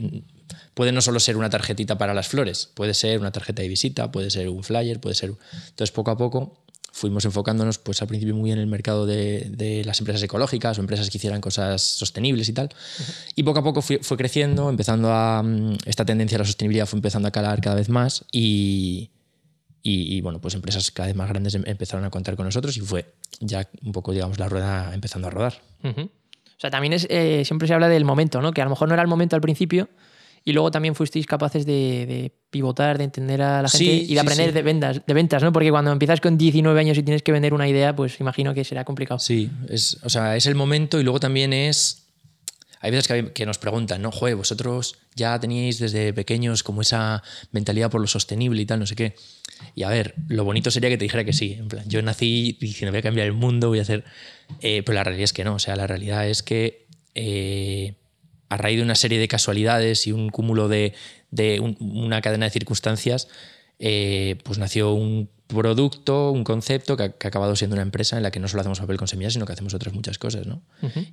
puede 0.73 0.91
no 0.91 1.01
solo 1.01 1.19
ser 1.19 1.37
una 1.37 1.49
tarjetita 1.49 1.97
para 1.97 2.13
las 2.13 2.27
flores, 2.27 2.69
puede 2.73 2.93
ser 2.93 3.19
una 3.19 3.31
tarjeta 3.31 3.61
de 3.61 3.67
visita, 3.67 4.11
puede 4.11 4.29
ser 4.29 4.49
un 4.49 4.63
flyer, 4.63 4.99
puede 4.99 5.15
ser... 5.15 5.33
Entonces, 5.69 5.91
poco 5.91 6.11
a 6.11 6.17
poco 6.17 6.61
fuimos 6.91 7.23
enfocándonos 7.25 7.77
pues 7.77 8.01
al 8.01 8.07
principio 8.07 8.35
muy 8.35 8.51
en 8.51 8.59
el 8.59 8.67
mercado 8.67 9.05
de, 9.05 9.81
las 9.85 9.99
empresas 9.99 10.21
ecológicas 10.23 10.77
o 10.77 10.81
empresas 10.81 11.09
que 11.09 11.17
hicieran 11.17 11.41
cosas 11.41 11.81
sostenibles 11.81 12.49
y 12.49 12.53
tal. 12.53 12.69
Y 13.35 13.43
poco 13.43 13.59
a 13.59 13.63
poco 13.63 13.81
fue, 13.81 13.99
creciendo, 14.17 14.69
empezando 14.69 15.11
a... 15.11 15.41
Mm, 15.41 15.77
esta 15.85 16.05
tendencia 16.05 16.37
a 16.37 16.39
la 16.39 16.45
sostenibilidad 16.45 16.85
fue 16.85 16.97
empezando 16.97 17.27
a 17.27 17.31
calar 17.31 17.61
cada 17.61 17.75
vez 17.75 17.89
más 17.89 18.25
y, 18.31 19.11
y, 19.83 20.21
bueno, 20.21 20.39
pues 20.39 20.53
empresas 20.53 20.91
cada 20.91 21.07
vez 21.07 21.15
más 21.15 21.29
grandes 21.29 21.55
em, 21.55 21.63
empezaron 21.65 22.05
a 22.05 22.09
contar 22.09 22.35
con 22.35 22.45
nosotros 22.45 22.75
y 22.77 22.81
fue 22.81 23.13
ya 23.39 23.67
un 23.83 23.91
poco, 23.93 24.11
digamos, 24.11 24.37
la 24.37 24.49
rueda 24.49 24.93
empezando 24.93 25.27
a 25.27 25.31
rodar. 25.31 25.61
O 25.83 26.59
sea, 26.61 26.69
también 26.69 26.93
es, 26.93 27.07
eh, 27.09 27.43
siempre 27.45 27.67
se 27.67 27.73
habla 27.73 27.89
del 27.89 28.05
momento, 28.05 28.41
¿no? 28.41 28.51
Que 28.51 28.61
a 28.61 28.65
lo 28.65 28.69
mejor 28.69 28.87
no 28.87 28.93
era 28.93 29.01
el 29.01 29.07
momento 29.07 29.35
al 29.35 29.41
principio, 29.41 29.89
y 30.43 30.53
luego 30.53 30.71
también 30.71 30.95
fuisteis 30.95 31.25
capaces 31.25 31.65
de, 31.65 32.31
pivotar, 32.49 32.97
de 32.97 33.03
entender 33.03 33.41
a 33.41 33.61
la 33.61 33.69
gente 33.69 33.93
y 33.93 34.13
de 34.13 34.19
aprender 34.19 34.53
de, 34.53 34.61
ventas, 34.61 35.01
de 35.05 35.13
ventas, 35.13 35.43
¿no? 35.43 35.51
Porque 35.53 35.69
cuando 35.69 35.91
empiezas 35.91 36.19
con 36.19 36.37
19 36.37 36.79
años 36.79 36.97
y 36.97 37.03
tienes 37.03 37.21
que 37.21 37.31
vender 37.31 37.53
una 37.53 37.67
idea, 37.67 37.95
pues 37.95 38.19
imagino 38.19 38.53
que 38.53 38.63
será 38.63 38.83
complicado. 38.83 39.19
Sí, 39.19 39.49
es, 39.69 39.97
o 40.03 40.09
sea, 40.09 40.35
es 40.35 40.47
el 40.47 40.55
momento 40.55 40.99
y 40.99 41.03
luego 41.03 41.19
también 41.19 41.53
es... 41.53 42.07
Hay 42.83 42.89
veces 42.89 43.07
que, 43.35 43.45
nos 43.45 43.59
preguntan, 43.59 44.01
¿no? 44.01 44.11
Joder, 44.11 44.35
vosotros 44.35 44.97
ya 45.15 45.39
teníais 45.39 45.77
desde 45.77 46.13
pequeños 46.13 46.63
como 46.63 46.81
esa 46.81 47.21
mentalidad 47.51 47.91
por 47.91 48.01
lo 48.01 48.07
sostenible 48.07 48.59
y 48.63 48.65
tal, 48.65 48.79
no 48.79 48.87
sé 48.87 48.95
qué. 48.95 49.15
Y 49.75 49.83
a 49.83 49.89
ver, 49.89 50.15
lo 50.27 50.43
bonito 50.43 50.71
sería 50.71 50.89
que 50.89 50.97
te 50.97 51.05
dijera 51.05 51.23
que 51.23 51.33
sí. 51.33 51.53
En 51.59 51.67
plan, 51.67 51.87
yo 51.87 52.01
nací 52.01 52.57
diciendo 52.59 52.91
voy 52.91 52.97
a 52.97 53.03
cambiar 53.03 53.27
el 53.27 53.33
mundo, 53.33 53.67
voy 53.67 53.77
a 53.77 53.83
hacer... 53.83 54.03
Eh, 54.61 54.81
pero 54.83 54.95
la 54.95 55.03
realidad 55.03 55.25
es 55.25 55.33
que 55.33 55.43
no. 55.43 55.53
O 55.53 55.59
sea, 55.59 55.75
la 55.75 55.85
realidad 55.85 56.27
es 56.27 56.41
que... 56.41 56.87
Eh, 57.13 58.00
a 58.51 58.57
raíz 58.57 58.77
de 58.77 58.83
una 58.83 58.95
serie 58.95 59.17
de 59.17 59.29
casualidades 59.29 60.07
y 60.07 60.11
un 60.11 60.29
cúmulo 60.29 60.67
de, 60.67 60.93
una 61.79 62.19
cadena 62.19 62.45
de 62.45 62.51
circunstancias, 62.51 63.29
eh, 63.79 64.35
pues 64.43 64.59
nació 64.59 64.91
un 64.93 65.29
producto, 65.47 66.31
un 66.31 66.43
concepto 66.43 66.97
que 66.97 67.03
ha, 67.03 67.05
acabado 67.05 67.55
siendo 67.55 67.75
una 67.75 67.81
empresa 67.81 68.17
en 68.17 68.23
la 68.23 68.31
que 68.31 68.41
no 68.41 68.49
solo 68.49 68.59
hacemos 68.59 68.81
papel 68.81 68.97
con 68.97 69.07
semillas, 69.07 69.31
sino 69.31 69.45
que 69.45 69.53
hacemos 69.53 69.73
otras 69.73 69.93
muchas 69.93 70.17
cosas. 70.17 70.47
¿no? 70.47 70.61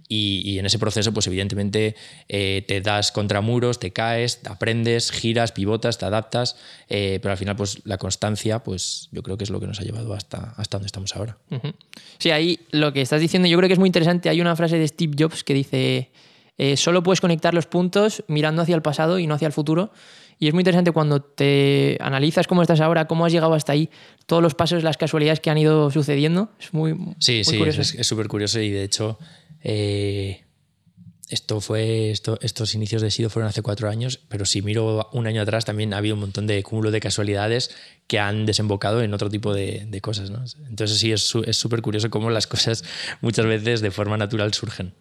y, 0.08 0.58
en 0.58 0.66
ese 0.66 0.80
proceso, 0.80 1.14
pues 1.14 1.28
evidentemente 1.28 1.94
eh, 2.28 2.64
te 2.66 2.80
das 2.80 3.12
contra 3.12 3.40
muros, 3.40 3.78
te 3.78 3.92
caes, 3.92 4.40
aprendes, 4.44 5.12
giras, 5.12 5.52
pivotas, 5.52 5.96
te 5.96 6.06
adaptas, 6.06 6.56
eh, 6.88 7.20
pero 7.22 7.30
al 7.30 7.38
final 7.38 7.54
pues 7.54 7.82
la 7.84 7.98
constancia, 7.98 8.64
pues 8.64 9.10
yo 9.12 9.22
creo 9.22 9.38
que 9.38 9.44
es 9.44 9.50
lo 9.50 9.60
que 9.60 9.68
nos 9.68 9.78
ha 9.78 9.84
llevado 9.84 10.12
hasta, 10.12 10.54
hasta 10.56 10.78
donde 10.78 10.86
estamos 10.86 11.14
ahora. 11.14 11.38
Sí, 12.18 12.32
ahí 12.32 12.58
lo 12.72 12.92
que 12.92 13.00
estás 13.00 13.20
diciendo 13.20 13.46
yo 13.46 13.56
creo 13.58 13.68
que 13.68 13.74
es 13.74 13.78
muy 13.78 13.86
interesante. 13.88 14.28
Hay 14.28 14.40
una 14.40 14.56
frase 14.56 14.76
de 14.76 14.88
Steve 14.88 15.14
Jobs 15.16 15.44
que 15.44 15.54
dice 15.54 16.10
eh, 16.58 16.76
solo 16.76 17.02
puedes 17.02 17.20
conectar 17.20 17.54
los 17.54 17.66
puntos 17.66 18.24
mirando 18.28 18.62
hacia 18.62 18.74
el 18.74 18.82
pasado 18.82 19.18
y 19.18 19.26
no 19.26 19.34
hacia 19.34 19.46
el 19.46 19.52
futuro. 19.52 19.92
Y 20.40 20.46
es 20.46 20.54
muy 20.54 20.60
interesante 20.60 20.92
cuando 20.92 21.20
te 21.20 21.98
analizas 22.00 22.46
cómo 22.46 22.62
estás 22.62 22.80
ahora, 22.80 23.06
cómo 23.06 23.24
has 23.24 23.32
llegado 23.32 23.54
hasta 23.54 23.72
ahí, 23.72 23.90
todos 24.26 24.42
los 24.42 24.54
pasos, 24.54 24.84
las 24.84 24.96
casualidades 24.96 25.40
que 25.40 25.50
han 25.50 25.58
ido 25.58 25.90
sucediendo. 25.90 26.50
Es 26.60 26.72
muy, 26.72 26.96
sí, 27.18 27.42
sí, 27.42 27.58
curioso. 27.58 27.80
es 27.80 28.06
súper 28.06 28.28
curioso 28.28 28.60
y 28.60 28.70
de 28.70 28.84
hecho, 28.84 29.18
eh, 29.62 30.44
esto 31.28 31.60
fue, 31.60 32.10
esto, 32.10 32.38
estos 32.40 32.74
inicios 32.74 33.02
de 33.02 33.10
Sido 33.10 33.30
fueron 33.30 33.48
hace 33.48 33.62
cuatro 33.62 33.88
años, 33.88 34.20
pero 34.28 34.46
si 34.46 34.62
miro 34.62 35.08
un 35.12 35.26
año 35.26 35.42
atrás 35.42 35.64
también 35.64 35.92
ha 35.92 35.98
habido 35.98 36.14
un 36.14 36.20
montón 36.20 36.46
de 36.46 36.62
cúmulo 36.62 36.90
de 36.90 37.00
casualidades 37.00 37.70
que 38.06 38.18
han 38.18 38.46
desembocado 38.46 39.02
en 39.02 39.12
otro 39.14 39.28
tipo 39.28 39.52
de, 39.52 39.86
de 39.88 40.00
cosas. 40.00 40.30
¿no? 40.30 40.44
Entonces 40.68 40.98
sí, 40.98 41.12
es 41.12 41.22
súper 41.22 41.82
curioso 41.82 42.10
cómo 42.10 42.30
las 42.30 42.46
cosas 42.46 42.84
muchas 43.20 43.46
veces 43.46 43.80
de 43.80 43.90
forma 43.90 44.16
natural 44.16 44.54
surgen. 44.54 44.94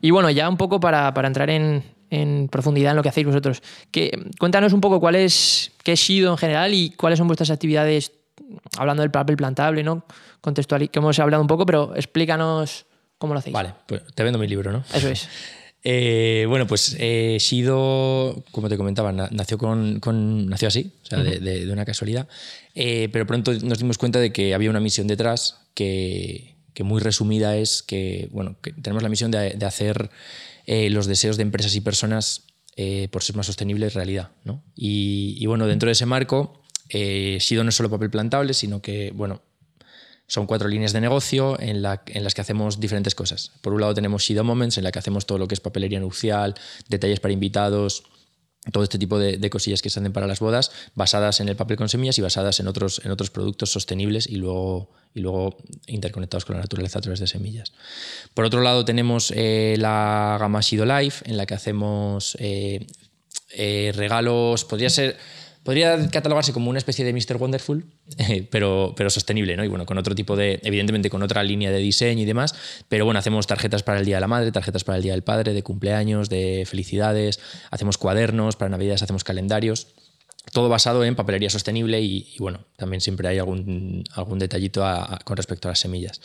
Y 0.00 0.10
bueno, 0.10 0.30
ya 0.30 0.48
un 0.48 0.56
poco 0.56 0.80
para, 0.80 1.12
para 1.14 1.28
entrar 1.28 1.50
en, 1.50 1.82
en, 2.10 2.48
profundidad 2.48 2.92
en 2.92 2.96
lo 2.96 3.02
que 3.02 3.08
hacéis 3.08 3.26
vosotros, 3.26 3.62
que, 3.90 4.10
cuéntanos 4.38 4.72
un 4.72 4.80
poco 4.80 5.00
cuál 5.00 5.16
es, 5.16 5.72
qué 5.82 5.92
es 5.92 6.00
Sido 6.00 6.32
en 6.32 6.38
general 6.38 6.74
y 6.74 6.90
cuáles 6.90 7.18
son 7.18 7.26
vuestras 7.26 7.50
actividades, 7.50 8.12
hablando 8.76 9.02
del 9.02 9.10
papel 9.10 9.36
plantable, 9.36 9.82
¿no? 9.82 10.04
Contextual, 10.40 10.90
que 10.90 10.98
hemos 10.98 11.18
hablado 11.18 11.42
un 11.42 11.48
poco, 11.48 11.66
pero 11.66 11.94
explícanos 11.94 12.86
¿Cómo 13.18 13.34
lo 13.34 13.40
hacéis? 13.40 13.52
Vale, 13.52 13.74
pues 13.86 14.02
te 14.14 14.22
vendo 14.22 14.38
mi 14.38 14.46
libro, 14.46 14.72
¿no? 14.72 14.84
Eso 14.94 15.08
es. 15.08 15.28
Eh, 15.84 16.44
bueno, 16.48 16.66
pues 16.66 16.96
eh, 16.98 17.36
Shido, 17.38 18.42
como 18.50 18.68
te 18.68 18.76
comentaba, 18.76 19.12
nació, 19.12 19.58
con, 19.58 20.48
nació 20.48 20.66
así, 20.66 20.92
o 21.04 21.06
sea, 21.06 21.20
de, 21.20 21.70
una 21.72 21.84
casualidad, 21.84 22.26
eh, 22.74 23.08
pero 23.12 23.28
pronto 23.28 23.54
nos 23.54 23.78
dimos 23.78 23.96
cuenta 23.96 24.18
de 24.18 24.32
que 24.32 24.54
había 24.54 24.70
una 24.70 24.80
misión 24.80 25.06
detrás 25.06 25.68
que, 25.74 26.56
muy 26.80 27.00
resumida 27.00 27.56
es 27.56 27.82
que, 27.82 28.28
bueno, 28.32 28.56
tenemos 28.82 29.02
la 29.02 29.08
misión 29.08 29.30
de, 29.30 29.56
hacer 29.64 30.10
los 30.66 31.06
deseos 31.06 31.36
de 31.36 31.42
empresas 31.42 31.74
y 31.74 31.80
personas 31.80 32.44
por 33.10 33.22
ser 33.22 33.36
más 33.36 33.46
sostenibles 33.46 33.94
realidad. 33.94 34.30
¿no? 34.44 34.62
Y, 34.76 35.44
bueno, 35.46 35.66
dentro 35.66 35.88
de 35.88 35.92
ese 35.92 36.06
marco, 36.06 36.62
Shido 36.88 37.64
no 37.64 37.70
es 37.70 37.74
solo 37.74 37.90
papel 37.90 38.10
plantable, 38.10 38.54
sino 38.54 38.80
que, 38.80 39.10
bueno, 39.14 39.42
son 40.28 40.46
cuatro 40.46 40.68
líneas 40.68 40.92
de 40.92 41.00
negocio 41.00 41.58
en, 41.58 41.82
las 41.82 42.34
que 42.34 42.40
hacemos 42.40 42.78
diferentes 42.78 43.14
cosas. 43.14 43.50
Por 43.62 43.72
un 43.72 43.80
lado 43.80 43.94
tenemos 43.94 44.22
Shido 44.22 44.44
Moments, 44.44 44.76
en 44.76 44.84
la 44.84 44.92
que 44.92 44.98
hacemos 44.98 45.26
todo 45.26 45.38
lo 45.38 45.48
que 45.48 45.54
es 45.54 45.60
papelería 45.60 46.00
nupcial, 46.00 46.54
detalles 46.88 47.18
para 47.18 47.32
invitados, 47.32 48.04
todo 48.72 48.82
este 48.82 48.98
tipo 48.98 49.18
de, 49.18 49.50
cosillas 49.50 49.82
que 49.82 49.90
se 49.90 50.00
hacen 50.00 50.12
para 50.12 50.26
las 50.26 50.40
bodas, 50.40 50.70
basadas 50.94 51.40
en 51.40 51.48
el 51.48 51.56
papel 51.56 51.76
con 51.76 51.88
semillas 51.88 52.18
y 52.18 52.22
basadas 52.22 52.60
en 52.60 52.68
otros, 52.68 53.00
en 53.04 53.10
otros 53.10 53.30
productos 53.30 53.70
sostenibles 53.70 54.26
y 54.26 54.36
luego, 54.36 54.90
y 55.14 55.20
luego 55.20 55.56
interconectados 55.86 56.44
con 56.44 56.56
la 56.56 56.62
naturaleza 56.62 56.98
a 56.98 57.02
través 57.02 57.20
de 57.20 57.26
semillas. 57.26 57.72
Por 58.34 58.44
otro 58.44 58.60
lado 58.60 58.84
tenemos 58.84 59.32
eh, 59.34 59.76
la 59.78 60.36
gama 60.38 60.60
Shido 60.60 60.84
Life, 60.84 61.28
en 61.28 61.36
la 61.36 61.46
que 61.46 61.54
hacemos 61.54 62.36
eh, 62.40 62.86
eh, 63.54 63.92
regalos, 63.94 64.64
podría 64.64 64.90
ser 64.90 65.16
podría 65.68 66.08
catalogarse 66.08 66.54
como 66.54 66.70
una 66.70 66.78
especie 66.78 67.04
de 67.04 67.12
Mr. 67.12 67.36
Wonderful, 67.36 67.84
pero, 68.50 68.94
pero 68.96 69.10
sostenible, 69.10 69.54
¿no? 69.54 69.62
Y 69.64 69.68
bueno, 69.68 69.84
con 69.84 69.98
otro 69.98 70.14
tipo 70.14 70.34
de, 70.34 70.60
evidentemente 70.62 71.10
con 71.10 71.22
otra 71.22 71.42
línea 71.42 71.70
de 71.70 71.76
diseño 71.76 72.22
y 72.22 72.24
demás, 72.24 72.54
pero 72.88 73.04
bueno, 73.04 73.20
hacemos 73.20 73.46
tarjetas 73.46 73.82
para 73.82 73.98
el 73.98 74.06
Día 74.06 74.16
de 74.16 74.22
la 74.22 74.28
Madre, 74.28 74.50
tarjetas 74.50 74.82
para 74.82 74.96
el 74.96 75.02
Día 75.02 75.12
del 75.12 75.20
Padre, 75.20 75.52
de 75.52 75.62
cumpleaños, 75.62 76.30
de 76.30 76.64
felicidades, 76.66 77.38
hacemos 77.70 77.98
cuadernos, 77.98 78.56
para 78.56 78.70
Navidades 78.70 79.02
hacemos 79.02 79.24
calendarios 79.24 79.88
todo 80.54 80.70
basado 80.70 81.04
en 81.04 81.14
papelería 81.14 81.50
sostenible 81.50 82.00
y, 82.00 82.34
bueno, 82.38 82.64
también 82.78 83.02
siempre 83.02 83.28
hay 83.28 83.36
algún, 83.36 84.04
algún 84.14 84.38
detallito 84.38 84.82
con 85.24 85.36
respecto 85.36 85.68
a 85.68 85.72
las 85.72 85.80
semillas. 85.80 86.22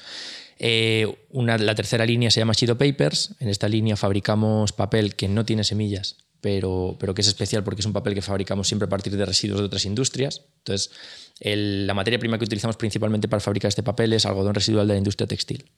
Eh, 0.58 1.14
una, 1.32 1.58
la 1.58 1.76
tercera 1.76 2.06
línea 2.06 2.32
se 2.32 2.40
llama 2.40 2.54
Shido 2.54 2.78
Papers. 2.78 3.36
En 3.42 3.50
esta 3.50 3.68
línea 3.68 3.98
fabricamos 3.98 4.72
papel 4.72 5.16
que 5.16 5.28
no 5.28 5.44
tiene 5.44 5.66
semillas, 5.66 6.23
pero, 6.44 6.98
pero 7.00 7.14
que 7.14 7.22
es 7.22 7.28
especial 7.30 7.64
porque 7.64 7.80
es 7.80 7.86
un 7.86 7.94
papel 7.94 8.14
que 8.14 8.22
fabricamos 8.22 8.68
siempre 8.68 8.88
a 8.88 8.90
partir 8.90 9.16
de 9.16 9.26
residuos 9.26 9.62
de 9.62 9.66
otras 9.68 9.86
industrias. 9.86 10.42
Entonces, 10.58 10.92
la 11.40 11.94
materia 11.94 12.20
prima 12.20 12.38
que 12.38 12.44
utilizamos 12.44 12.76
principalmente 12.76 13.30
para 13.30 13.40
fabricar 13.40 13.70
este 13.70 13.82
papel 13.82 14.12
es 14.12 14.26
algodón 14.26 14.54
residual 14.54 14.86
de 14.86 14.94
la 14.96 14.98
industria 14.98 15.26
textil. 15.26 15.72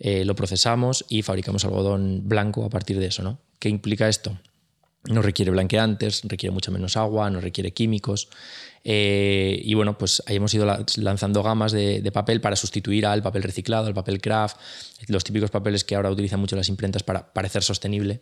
Eh, 0.00 0.24
lo 0.24 0.34
procesamos 0.34 1.04
y 1.08 1.22
fabricamos 1.22 1.64
algodón 1.64 2.22
blanco 2.24 2.64
a 2.64 2.68
partir 2.68 2.98
de 2.98 3.06
eso. 3.06 3.22
¿no? 3.22 3.38
¿Qué 3.60 3.68
implica 3.68 4.08
esto? 4.08 4.36
No 5.04 5.22
requiere 5.22 5.52
blanqueantes, 5.52 6.22
requiere 6.24 6.52
mucha 6.52 6.72
menos 6.72 6.96
agua, 6.96 7.30
no 7.30 7.40
requiere 7.40 7.72
químicos. 7.72 8.28
Eh, 8.84 9.60
y 9.64 9.74
bueno, 9.74 9.96
pues 9.96 10.22
ahí 10.26 10.36
hemos 10.36 10.52
ido 10.54 10.66
lanzando 10.96 11.42
gamas 11.42 11.72
de, 11.72 12.10
papel 12.12 12.40
para 12.40 12.56
sustituir 12.56 13.06
al 13.06 13.22
papel 13.22 13.42
reciclado, 13.42 13.86
al 13.86 13.94
papel 13.94 14.20
craft, 14.20 14.56
los 15.08 15.24
típicos 15.24 15.50
papeles 15.50 15.84
que 15.84 15.94
ahora 15.94 16.10
utilizan 16.10 16.40
mucho 16.40 16.56
las 16.56 16.68
imprentas 16.68 17.02
para 17.02 17.32
parecer 17.32 17.62
sostenible. 17.62 18.20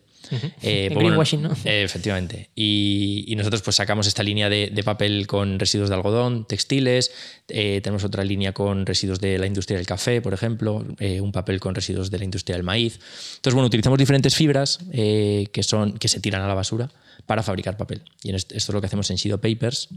Eh, 0.61 0.89
pues 0.93 1.03
greenwashing, 1.03 1.41
¿no? 1.41 1.51
efectivamente. 1.65 2.49
Y, 2.55 3.33
nosotros 3.35 3.63
pues 3.63 3.75
sacamos 3.75 4.07
esta 4.07 4.23
línea 4.23 4.49
de, 4.49 4.81
papel 4.83 5.25
con 5.27 5.59
residuos 5.59 5.89
de 5.89 5.95
algodón, 5.95 6.45
textiles, 6.45 7.11
eh, 7.47 7.81
tenemos 7.83 8.03
otra 8.03 8.23
línea 8.23 8.53
con 8.53 8.85
residuos 8.85 9.19
de 9.19 9.37
la 9.39 9.47
industria 9.47 9.77
del 9.77 9.87
café, 9.87 10.21
por 10.21 10.33
ejemplo, 10.33 10.85
un 10.99 11.31
papel 11.31 11.59
con 11.59 11.75
residuos 11.75 12.11
de 12.11 12.19
la 12.19 12.25
industria 12.25 12.55
del 12.55 12.63
maíz. 12.63 12.99
Entonces, 13.35 13.53
bueno, 13.53 13.67
utilizamos 13.67 13.97
diferentes 13.97 14.35
fibras 14.35 14.79
que, 14.91 15.63
son, 15.63 15.97
que 15.97 16.07
se 16.07 16.19
tiran 16.19 16.41
a 16.41 16.47
la 16.47 16.53
basura 16.53 16.89
para 17.25 17.43
fabricar 17.43 17.77
papel. 17.77 18.03
Y 18.23 18.33
esto 18.33 18.55
es 18.55 18.69
lo 18.69 18.81
que 18.81 18.87
hacemos 18.87 19.09
en 19.11 19.17
Shido 19.17 19.39
Papers. 19.39 19.89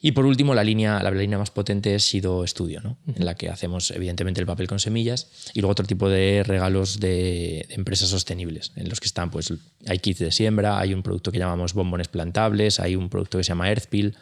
Y 0.00 0.12
por 0.12 0.26
último, 0.26 0.54
la 0.54 0.64
línea, 0.64 1.02
la 1.02 1.10
línea 1.10 1.38
más 1.38 1.50
potente 1.50 1.94
es 1.94 2.04
Shido 2.04 2.46
Studio, 2.46 2.80
¿no? 2.80 2.98
en 3.14 3.24
la 3.24 3.34
que 3.36 3.48
hacemos 3.48 3.90
evidentemente 3.92 4.40
el 4.40 4.46
papel 4.46 4.66
con 4.66 4.80
semillas 4.80 5.28
y 5.54 5.60
luego 5.60 5.72
otro 5.72 5.86
tipo 5.86 6.08
de 6.08 6.42
regalos 6.44 6.98
de, 6.98 7.66
empresas 7.70 8.08
sostenibles, 8.08 8.72
en 8.74 8.88
los 8.88 8.98
que 8.98 9.06
están, 9.06 9.30
pues 9.30 9.52
hay 9.86 9.98
kits 9.98 10.18
de 10.18 10.32
siembra, 10.32 10.78
hay 10.78 10.92
un 10.92 11.02
producto 11.02 11.30
que 11.30 11.38
llamamos 11.38 11.74
bombones 11.74 12.08
plantables, 12.08 12.80
hay 12.80 12.96
un 12.96 13.08
producto 13.08 13.38
que 13.38 13.44
se 13.44 13.48
llama 13.48 13.68
Earthpeel. 13.68 14.16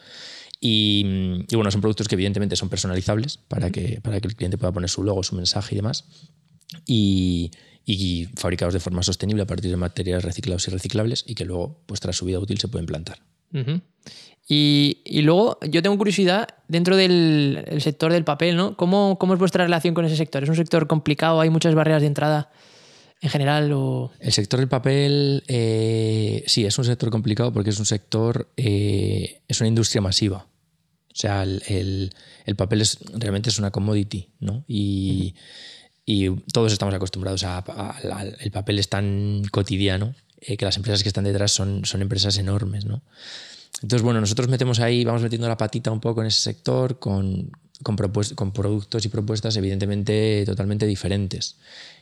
Y, 0.63 1.47
y, 1.49 1.57
bueno, 1.57 1.71
son 1.71 1.81
productos 1.81 2.07
que 2.07 2.17
evidentemente 2.17 2.55
son 2.55 2.69
personalizables 2.69 3.39
para 3.39 3.71
que, 3.71 4.01
para 4.03 4.21
que 4.21 4.29
el 4.29 4.37
cliente 4.37 4.59
pueda 4.59 4.73
poner 4.73 4.91
su 4.91 5.03
logo, 5.03 5.23
su 5.23 5.35
mensaje 5.35 5.75
y 5.75 5.77
demás. 5.77 6.05
Y, 6.87 7.51
y 7.95 8.29
fabricados 8.37 8.75
de 8.75 8.81
forma 8.81 9.03
sostenible 9.03 9.43
a 9.43 9.47
partir 9.47 9.71
de 9.71 9.77
materiales 9.77 10.25
reciclados 10.25 10.67
y 10.69 10.71
reciclables 10.71 11.25
y 11.27 11.35
que 11.35 11.45
luego, 11.45 11.81
pues 11.87 12.01
tras 12.01 12.17
su 12.17 12.25
vida 12.25 12.39
útil, 12.39 12.59
se 12.59 12.69
pueden 12.69 12.87
plantar. 12.87 13.19
y, 14.49 15.23
luego 15.23 15.59
yo 15.69 15.83
tengo 15.83 15.97
curiosidad 15.99 16.49
dentro 16.69 16.97
del 16.97 17.65
sector 17.81 18.13
del 18.13 18.25
papel, 18.25 18.57
¿no? 18.57 18.77
¿Cómo, 18.77 19.19
¿Cómo, 19.19 19.35
es 19.35 19.41
vuestra 19.41 19.65
relación 19.65 19.95
con 19.95 20.05
ese 20.05 20.17
sector? 20.17 20.43
¿Es 20.43 20.49
un 20.49 20.57
sector 20.57 20.87
complicado? 20.87 21.41
¿Hay 21.41 21.51
muchas 21.51 21.75
barreras 21.75 22.03
de 22.03 22.09
entrada 22.09 22.51
en 23.21 23.31
general? 23.31 23.73
O... 23.73 24.13
El 24.21 24.33
sector 24.33 24.61
del 24.61 24.69
papel, 24.69 25.43
eh, 25.49 26.45
sí, 26.47 26.65
es 26.65 26.79
un 26.79 26.85
sector 26.85 27.11
complicado 27.11 27.53
porque 27.53 27.71
es 27.71 27.79
un 27.79 27.87
sector, 27.87 28.51
eh, 28.57 29.43
es 29.49 29.61
una 29.61 29.69
industria 29.69 30.01
masiva. 30.01 30.47
O 31.13 31.17
sea, 31.21 31.43
el, 31.43 32.13
el, 32.47 32.57
papel 32.57 32.83
es, 32.83 32.99
realmente 33.13 33.51
es 33.51 33.59
una 33.59 33.73
commodity, 33.73 34.29
¿no? 34.39 34.65
Y 34.69 35.35
y 36.05 36.31
todos 36.53 36.73
estamos 36.73 36.95
acostumbrados 36.95 37.45
a, 37.45 37.65
el 38.41 38.51
papel 38.51 38.79
es 38.79 38.89
tan 38.89 39.43
cotidiano 39.51 40.15
eh, 40.41 40.57
que 40.57 40.65
las 40.65 40.77
empresas 40.77 41.03
que 41.03 41.09
están 41.09 41.25
detrás 41.25 41.53
son, 41.53 41.85
son 41.85 42.03
empresas 42.03 42.37
enormes, 42.39 42.85
¿no? 42.85 43.03
Entonces, 43.83 44.03
bueno, 44.03 44.21
nosotros 44.21 44.49
metemos 44.49 44.81
ahí, 44.81 45.05
vamos 45.05 45.23
metiendo 45.23 45.49
la 45.49 45.57
patita 45.57 45.91
un 45.91 46.01
poco 46.01 46.21
en 46.21 46.27
ese 46.27 46.41
sector 46.41 46.99
con, 46.99 47.51
con, 47.83 47.97
con 48.35 48.53
productos 48.53 49.05
y 49.05 49.09
propuestas 49.09 49.57
evidentemente 49.57 50.43
totalmente 50.45 50.87
diferentes. 50.87 51.57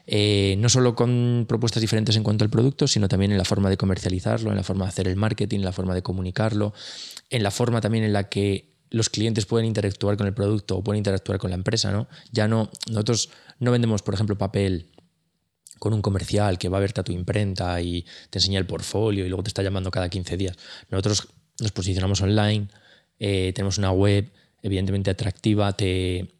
Eh, 0.06 0.56
no 0.58 0.68
solo 0.70 0.94
con 0.94 1.44
propuestas 1.46 1.82
diferentes 1.82 2.16
en 2.16 2.22
cuanto 2.22 2.42
al 2.42 2.50
producto, 2.50 2.88
sino 2.88 3.08
también 3.08 3.30
en 3.30 3.38
la 3.38 3.44
forma 3.44 3.68
de 3.68 3.76
comercializarlo, 3.76 4.50
en 4.50 4.56
la 4.56 4.62
forma 4.62 4.86
de 4.86 4.88
hacer 4.88 5.06
el 5.06 5.16
marketing, 5.16 5.58
en 5.58 5.64
la 5.66 5.72
forma 5.72 5.94
de 5.94 6.02
comunicarlo, 6.02 6.72
en 7.28 7.42
la 7.42 7.50
forma 7.50 7.80
también 7.80 8.04
en 8.04 8.14
la 8.14 8.28
que 8.28 8.77
los 8.90 9.08
clientes 9.10 9.46
pueden 9.46 9.66
interactuar 9.66 10.16
con 10.16 10.26
el 10.26 10.34
producto 10.34 10.76
o 10.76 10.84
pueden 10.84 10.98
interactuar 10.98 11.38
con 11.38 11.50
la 11.50 11.56
empresa, 11.56 11.90
¿no? 11.92 12.08
Ya 12.32 12.48
no, 12.48 12.70
nosotros 12.90 13.30
no 13.58 13.70
vendemos, 13.70 14.02
por 14.02 14.14
ejemplo, 14.14 14.38
papel 14.38 14.90
con 15.78 15.92
un 15.94 16.02
comercial 16.02 16.58
que 16.58 16.68
va 16.68 16.78
a 16.78 16.80
verte 16.80 17.00
a 17.00 17.04
tu 17.04 17.12
imprenta 17.12 17.80
y 17.80 18.04
te 18.30 18.38
enseña 18.38 18.58
el 18.58 18.66
portfolio 18.66 19.24
y 19.24 19.28
luego 19.28 19.42
te 19.42 19.48
está 19.48 19.62
llamando 19.62 19.90
cada 19.90 20.08
15 20.08 20.36
días. 20.36 20.56
Nosotros 20.90 21.28
nos 21.60 21.72
posicionamos 21.72 22.20
online, 22.20 22.68
eh, 23.18 23.52
tenemos 23.54 23.78
una 23.78 23.90
web 23.92 24.30
evidentemente 24.62 25.10
atractiva, 25.10 25.72
te, 25.72 26.34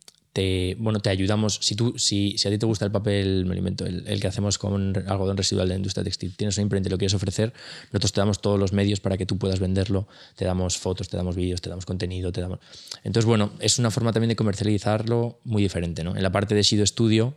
bueno, 0.78 1.00
te 1.00 1.10
ayudamos. 1.10 1.58
Si, 1.62 1.74
tú, 1.74 1.94
si, 1.96 2.36
si, 2.36 2.48
a 2.48 2.50
ti 2.50 2.58
te 2.58 2.66
gusta 2.66 2.84
el 2.84 2.90
papel, 2.90 3.44
me 3.46 3.52
alimento, 3.52 3.86
el, 3.86 4.20
que 4.20 4.26
hacemos 4.26 4.58
con 4.58 4.96
algodón 5.06 5.36
residual 5.36 5.68
de 5.68 5.74
la 5.74 5.78
industria 5.78 6.04
textil, 6.04 6.36
tienes 6.36 6.56
una 6.58 6.62
imprenta 6.62 6.88
y 6.88 6.90
lo 6.90 6.98
quieres 6.98 7.14
ofrecer, 7.14 7.52
nosotros 7.92 8.12
te 8.12 8.20
damos 8.20 8.40
todos 8.40 8.58
los 8.58 8.72
medios 8.72 9.00
para 9.00 9.16
que 9.16 9.26
tú 9.26 9.38
puedas 9.38 9.60
venderlo. 9.60 10.08
Te 10.36 10.44
damos 10.44 10.76
fotos, 10.76 11.08
te 11.08 11.16
damos 11.16 11.36
vídeos, 11.36 11.60
te 11.60 11.70
damos 11.70 11.86
contenido, 11.86 12.32
te 12.32 12.40
damos. 12.40 12.58
Entonces, 13.04 13.26
bueno, 13.26 13.52
es 13.60 13.78
una 13.78 13.90
forma 13.90 14.12
también 14.12 14.28
de 14.28 14.36
comercializarlo 14.36 15.40
muy 15.44 15.62
diferente. 15.62 16.04
¿no? 16.04 16.16
En 16.16 16.22
la 16.22 16.32
parte 16.32 16.54
de 16.54 16.62
Sido 16.62 16.84
Studio, 16.86 17.36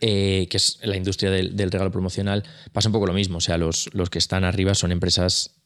eh, 0.00 0.46
que 0.50 0.56
es 0.56 0.78
la 0.82 0.96
industria 0.96 1.30
del, 1.30 1.70
regalo 1.70 1.90
promocional, 1.90 2.44
pasa 2.72 2.88
un 2.88 2.92
poco 2.92 3.06
lo 3.06 3.12
mismo. 3.12 3.38
O 3.38 3.40
sea, 3.40 3.58
los, 3.58 3.88
los 3.94 4.10
que 4.10 4.18
están 4.18 4.44
arriba 4.44 4.74
son 4.74 4.92
empresas 4.92 5.56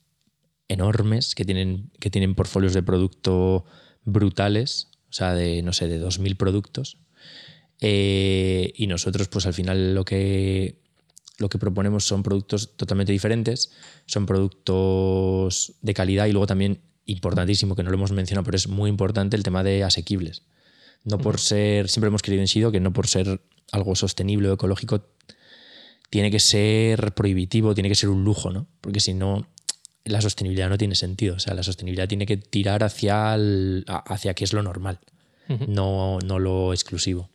enormes 0.69 1.35
que 1.35 1.45
tienen, 1.45 1.91
que 2.01 2.11
tienen 2.11 2.35
portfolios 2.35 2.75
de 2.75 2.83
producto 2.83 3.65
brutales 4.05 4.89
sea, 5.17 5.35
de, 5.35 5.63
no 5.63 5.73
sé, 5.73 5.89
de 5.89 6.01
2.000 6.01 6.37
productos. 6.37 6.99
Eh, 7.81 8.73
y 8.77 8.87
nosotros, 8.87 9.29
pues 9.29 9.47
al 9.47 9.55
final 9.55 9.95
lo 9.95 10.05
que, 10.05 10.81
lo 11.39 11.49
que 11.49 11.59
proponemos 11.59 12.05
son 12.05 12.23
productos 12.23 12.77
totalmente 12.77 13.13
diferentes, 13.13 13.73
son 14.07 14.27
productos 14.27 15.75
de 15.81 15.95
calidad 15.95 16.27
y 16.27 16.33
luego 16.33 16.47
también, 16.47 16.81
importantísimo, 17.07 17.77
que 17.77 17.83
no 17.83 17.91
lo 17.91 17.97
hemos 17.97 18.13
mencionado, 18.13 18.45
pero 18.45 18.57
es 18.57 18.69
muy 18.69 18.91
importante 18.91 19.37
el 19.37 19.43
tema 19.43 19.63
de 19.63 19.85
asequibles. 19.85 20.43
No 21.05 21.19
por 21.19 21.41
ser, 21.41 21.89
siempre 21.89 22.09
hemos 22.09 22.23
querido 22.23 22.43
en 22.43 22.49
Sido 22.49 22.73
que 22.73 22.81
no 22.81 22.93
por 22.93 23.07
ser 23.07 23.41
algo 23.71 23.95
sostenible 23.95 24.49
o 24.49 24.55
ecológico 24.55 25.07
tiene 26.11 26.31
que 26.31 26.41
ser 26.41 27.15
prohibitivo, 27.15 27.75
tiene 27.75 27.89
que 27.89 27.95
ser 27.95 28.09
un 28.09 28.25
lujo, 28.25 28.51
¿no? 28.51 28.67
Porque 28.81 29.01
si 29.01 29.15
no, 29.15 29.47
la 30.07 30.21
sostenibilidad 30.21 30.69
no 30.69 30.79
tiene 30.79 30.95
sentido. 30.95 31.37
O 31.37 31.39
sea, 31.39 31.55
la 31.55 31.63
sostenibilidad 31.63 32.09
tiene 32.09 32.27
que 32.27 32.37
tirar 32.37 32.83
hacia, 32.85 33.35
el, 33.35 33.85
hacia 33.87 34.35
qué 34.35 34.45
es 34.45 34.53
lo 34.53 34.63
normal, 34.63 34.99
no, 35.69 36.19
no 36.21 36.39
lo 36.39 36.73
exclusivo. 36.73 37.31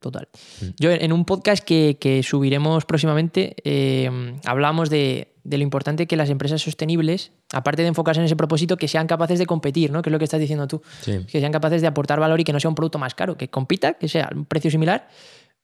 Total. 0.00 0.28
Mm. 0.60 0.64
Yo 0.78 0.90
en 0.90 1.12
un 1.12 1.24
podcast 1.24 1.64
que, 1.64 2.20
subiremos 2.22 2.84
próximamente 2.84 3.56
eh, 3.64 4.10
hablamos 4.44 4.90
de, 4.90 5.32
lo 5.44 5.58
importante 5.58 6.06
que 6.06 6.16
las 6.16 6.28
empresas 6.28 6.60
sostenibles, 6.60 7.32
aparte 7.52 7.82
de 7.82 7.88
enfocarse 7.88 8.20
en 8.20 8.26
ese 8.26 8.36
propósito, 8.36 8.76
que 8.76 8.88
sean 8.88 9.06
capaces 9.06 9.38
de 9.38 9.46
competir, 9.46 9.90
¿no? 9.90 10.02
Que 10.02 10.10
es 10.10 10.12
lo 10.12 10.18
que 10.18 10.24
estás 10.24 10.40
diciendo 10.40 10.68
tú. 10.68 10.82
Que 11.04 11.40
sean 11.40 11.52
capaces 11.52 11.80
de 11.80 11.88
aportar 11.88 12.20
valor 12.20 12.40
y 12.40 12.44
que 12.44 12.52
no 12.52 12.60
sea 12.60 12.68
un 12.68 12.74
producto 12.74 12.98
más 12.98 13.14
caro, 13.14 13.36
que 13.36 13.48
compita, 13.48 13.94
que 13.94 14.08
sea 14.08 14.28
un 14.34 14.44
precio 14.44 14.70
similar, 14.70 15.08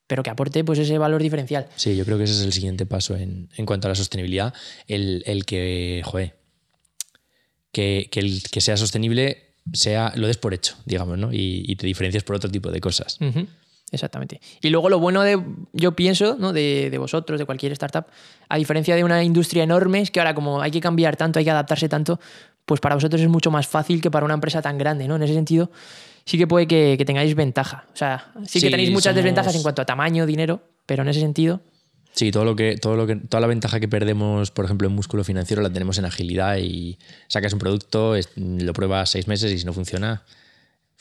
pero 0.06 0.23
que 0.23 0.30
aporte 0.30 0.64
pues, 0.64 0.78
ese 0.78 0.99
valor 0.99 1.23
diferencial. 1.23 1.68
Sí, 1.76 1.97
yo 1.97 2.04
creo 2.04 2.18
que 2.18 2.25
ese 2.25 2.35
es 2.35 2.42
el 2.42 2.52
siguiente 2.52 2.87
paso 2.87 3.16
en, 3.16 3.49
cuanto 3.64 3.88
a 3.88 3.90
la 3.90 3.94
sostenibilidad. 3.94 4.52
El, 4.87 5.44
que, 5.47 6.02
joder, 6.04 6.37
que, 7.73 8.09
el 8.12 8.43
que 8.50 8.61
sea 8.61 8.76
sostenible 8.76 9.55
sea, 9.73 10.12
lo 10.17 10.26
des 10.26 10.37
por 10.37 10.55
hecho, 10.55 10.76
digamos, 10.85 11.19
¿no? 11.19 11.31
Y, 11.33 11.75
te 11.76 11.87
diferencias 11.87 12.25
por 12.25 12.37
otro 12.37 12.50
tipo 12.50 12.71
de 12.71 12.81
cosas. 12.81 13.19
Exactamente. 13.91 14.41
Y 14.62 14.71
luego 14.71 14.88
lo 14.88 14.99
bueno 14.99 15.23
de, 15.23 15.43
yo 15.73 15.93
pienso, 15.93 16.37
¿no? 16.38 16.52
de, 16.52 16.88
de, 16.91 16.99
vosotros, 16.99 17.38
de 17.38 17.45
cualquier 17.45 17.73
startup, 17.73 18.07
a 18.49 18.57
diferencia 18.57 18.97
de 18.97 19.05
una 19.05 19.23
industria 19.23 19.64
enorme, 19.64 20.00
es 20.00 20.11
que 20.11 20.21
ahora 20.21 20.35
como 20.35 20.62
hay 20.62 20.71
que 20.71 20.81
cambiar 20.81 21.17
tanto, 21.17 21.38
hay 21.38 21.45
que 21.45 21.50
adaptarse 21.50 21.88
tanto, 21.88 22.19
pues 22.64 22.81
para 22.81 22.95
vosotros 22.95 23.21
es 23.21 23.29
mucho 23.29 23.50
más 23.50 23.67
fácil 23.67 24.00
que 24.00 24.11
para 24.11 24.25
una 24.25 24.35
empresa 24.35 24.62
tan 24.62 24.79
grande, 24.79 25.07
¿no? 25.09 25.17
En 25.17 25.23
ese 25.23 25.35
sentido, 25.35 25.71
sí 26.25 26.38
que 26.38 26.47
puede 26.47 26.67
que, 26.67 27.02
tengáis 27.05 27.35
ventaja. 27.35 27.87
O 27.93 27.97
sea, 27.97 28.33
sí, 28.47 28.61
que 28.61 28.71
tenéis 28.71 28.91
muchas 28.91 29.14
desventajas 29.14 29.55
en 29.55 29.62
cuanto 29.62 29.83
a 29.83 29.85
tamaño, 29.85 30.26
dinero, 30.26 30.62
pero 30.87 31.02
en 31.02 31.09
ese 31.09 31.21
sentido... 31.21 31.61
Sí, 32.12 32.31
todo 32.31 32.45
lo 32.45 32.54
que, 32.54 32.76
todo 32.76 32.97
lo 32.97 33.07
que, 33.07 33.16
toda 33.16 33.40
la 33.40 33.47
ventaja 33.47 33.81
que 33.81 33.88
perdemos, 33.88 34.50
por 34.50 34.64
ejemplo, 34.64 34.87
en 34.87 34.95
músculo 34.95 35.25
financiero, 35.25 35.62
la 35.62 35.71
tenemos 35.71 35.99
en 35.99 36.04
agilidad 36.04 36.59
y 36.59 36.99
sacas 37.28 37.52
un 37.52 37.59
producto, 37.59 38.14
lo 38.37 38.73
pruebas 38.75 39.11
seis 39.11 39.28
meses 39.28 39.50
y 39.50 39.59
si 39.59 39.64
no 39.64 39.73
funciona, 39.73 40.23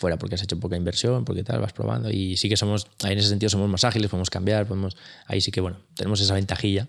fuera 0.02 0.18
porque 0.18 0.36
has 0.36 0.44
hecho 0.44 0.60
poca 0.60 0.76
inversión, 0.76 1.24
porque 1.26 1.44
tal, 1.44 1.62
vas 1.62 1.74
probando. 1.74 2.10
Y 2.10 2.36
sí 2.38 2.50
que 2.50 2.58
somos, 2.58 2.88
ahí 3.04 3.14
en 3.14 3.20
ese 3.20 3.30
sentido 3.30 3.50
somos 3.50 3.70
más 3.70 3.84
ágiles, 3.84 4.10
podemos 4.10 4.30
cambiar, 4.30 4.66
podemos, 4.66 4.98
ahí 5.28 5.42
sí 5.42 5.52
que, 5.52 5.62
bueno, 5.62 5.78
tenemos 5.96 6.20
esa 6.20 6.34
ventajilla. 6.34 6.88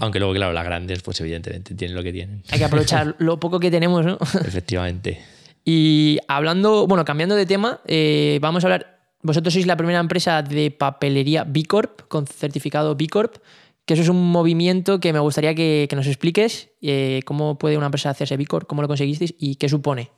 Aunque 0.00 0.18
luego, 0.18 0.34
claro, 0.34 0.52
las 0.52 0.64
grandes, 0.64 1.00
pues 1.00 1.18
evidentemente 1.22 1.74
tienen 1.74 1.96
lo 1.96 2.02
que 2.02 2.12
tienen. 2.12 2.42
Hay 2.50 2.58
que 2.58 2.64
aprovechar 2.66 3.16
lo 3.18 3.40
poco 3.40 3.58
que 3.58 3.70
tenemos, 3.70 4.04
¿no? 4.04 4.18
Efectivamente. 4.44 5.22
Y 5.64 6.18
hablando, 6.28 6.86
bueno, 6.86 7.06
cambiando 7.06 7.34
de 7.34 7.46
tema, 7.46 7.80
eh, 7.86 8.38
vamos 8.42 8.64
a 8.64 8.66
hablar. 8.66 9.00
Vosotros 9.22 9.54
sois 9.54 9.66
la 9.66 9.76
primera 9.76 10.00
empresa 10.00 10.42
de 10.42 10.70
papelería 10.70 11.44
B 11.44 11.64
Corp, 11.64 12.02
con 12.08 12.26
certificado 12.26 12.96
B 12.96 13.06
Corp, 13.06 13.36
que 13.84 13.94
eso 13.94 14.02
es 14.02 14.08
un 14.08 14.30
movimiento 14.30 15.00
que 15.00 15.12
me 15.12 15.18
gustaría 15.18 15.54
que, 15.54 15.88
nos 15.94 16.06
expliques. 16.06 16.70
Eh, 16.80 17.22
cómo 17.24 17.58
puede 17.58 17.76
una 17.76 17.86
empresa 17.86 18.10
hacerse 18.10 18.36
B 18.36 18.46
Corp, 18.46 18.66
cómo 18.66 18.82
lo 18.82 18.88
conseguisteis 18.88 19.34
y 19.38 19.56
qué 19.56 19.68
supone. 19.68 20.10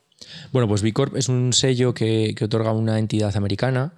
Bueno, 0.52 0.68
pues 0.68 0.82
B 0.82 0.92
Corp 0.92 1.16
es 1.16 1.28
un 1.28 1.52
sello 1.52 1.94
que, 1.94 2.34
otorga 2.42 2.72
una 2.72 2.98
entidad 2.98 3.36
americana 3.36 3.94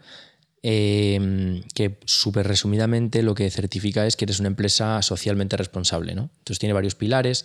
em, 0.63 1.63
que 1.75 1.99
súper 2.05 2.47
resumidamente 2.47 3.23
lo 3.23 3.35
que 3.35 3.51
certifica 3.51 4.07
es 4.07 4.17
que 4.17 4.25
eres 4.25 4.41
una 4.41 4.49
empresa 4.49 5.03
socialmente 5.03 5.57
responsable. 5.57 6.15
¿no? 6.15 6.31
Entonces 6.39 6.59
tiene 6.59 6.73
varios 6.73 6.95
pilares 6.95 7.45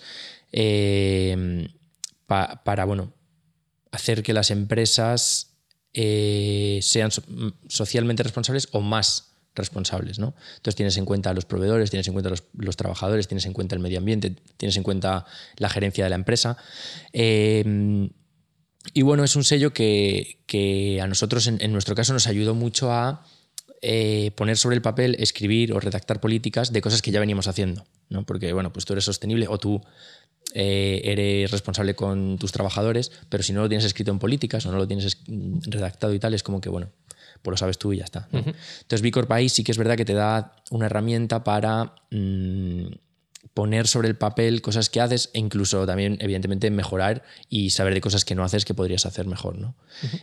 em, 0.52 1.68
para 2.28 2.86
bueno, 2.86 3.14
hacer 3.92 4.24
que 4.24 4.34
las 4.34 4.52
empresas 4.52 5.58
eh, 5.94 6.80
sean 6.82 7.12
socialmente 7.68 8.24
responsables 8.24 8.70
o 8.72 8.80
más 8.80 9.31
responsables. 9.56 10.20
¿no? 10.20 10.34
Entonces 10.58 10.76
tienes 10.76 10.98
en 10.98 11.06
cuenta 11.06 11.30
a 11.30 11.34
los 11.34 11.46
proveedores, 11.46 11.90
tienes 11.90 12.08
en 12.08 12.14
cuenta 12.14 12.30
a 12.30 12.36
los, 12.54 12.78
trabajadores, 12.78 13.28
tienes 13.28 13.46
en 13.46 13.54
cuenta 13.54 13.76
el 13.76 13.82
medio 13.82 14.00
ambiente, 14.00 14.36
tienes 14.58 14.78
en 14.78 14.84
cuenta 14.84 15.26
la 15.58 15.70
gerencia 15.70 16.04
de 16.04 16.10
la 16.10 16.16
empresa. 16.16 16.58
Em, 17.14 18.10
y 18.94 19.02
bueno, 19.04 19.24
es 19.24 19.36
un 19.36 19.44
sello 19.44 19.74
que, 19.74 21.00
a 21.02 21.08
nosotros, 21.08 21.48
en, 21.48 21.72
nuestro 21.72 21.96
caso, 21.96 22.14
nos 22.14 22.28
ayudó 22.28 22.56
mucho 22.56 22.92
a 22.92 23.26
eh, 23.82 24.32
poner 24.36 24.58
sobre 24.58 24.76
el 24.76 24.82
papel, 24.82 25.16
escribir 25.20 25.74
o 25.74 25.80
redactar 25.80 26.20
políticas 26.20 26.72
de 26.74 26.82
cosas 26.82 27.02
que 27.02 27.12
ya 27.12 27.20
veníamos 27.20 27.48
haciendo. 27.48 27.86
¿no? 28.10 28.26
Porque, 28.26 28.54
bueno, 28.54 28.74
pues 28.74 28.86
tú 28.86 28.94
eres 28.94 29.06
sostenible 29.06 29.48
o 29.48 29.58
tú 29.58 29.82
eh, 30.54 31.02
eres 31.06 31.52
responsable 31.52 31.96
con 31.96 32.38
tus 32.38 32.52
trabajadores, 32.52 33.12
pero 33.30 33.44
si 33.44 33.54
no 33.54 33.62
lo 33.62 33.70
tienes 33.70 33.86
escrito 33.86 34.12
en 34.12 34.20
políticas 34.20 34.66
o 34.66 34.72
no 34.72 34.78
lo 34.78 34.88
tienes 34.88 35.18
redactado 35.68 36.14
y 36.14 36.20
tal, 36.20 36.34
es 36.34 36.44
como 36.44 36.60
que, 36.60 36.70
bueno, 36.70 36.92
pues 37.42 37.52
lo 37.52 37.58
sabes 37.58 37.78
tú 37.78 37.94
y 37.94 37.98
ya 37.98 38.06
está. 38.06 38.28
Entonces, 38.32 39.02
B 39.02 39.12
Corp 39.12 39.32
ahí 39.32 39.50
sí 39.50 39.64
que 39.64 39.72
es 39.72 39.78
verdad 39.78 39.96
que 39.96 40.06
te 40.06 40.14
da 40.14 40.56
una 40.70 40.88
herramienta 40.88 41.44
para... 41.44 41.96
Mm, 42.12 42.88
poner 43.54 43.88
sobre 43.88 44.08
el 44.08 44.16
papel 44.16 44.62
cosas 44.62 44.90
que 44.90 45.02
haces 45.02 45.30
e 45.34 45.40
incluso 45.40 45.86
también, 45.86 46.18
evidentemente, 46.22 46.70
mejorar 46.72 47.24
y 47.50 47.72
saber 47.72 47.94
de 47.94 48.02
cosas 48.02 48.24
que 48.24 48.36
no 48.36 48.44
haces 48.44 48.66
que 48.66 48.74
podrías 48.74 49.06
hacer 49.06 49.28
mejor. 49.28 49.58
¿no? 49.58 49.76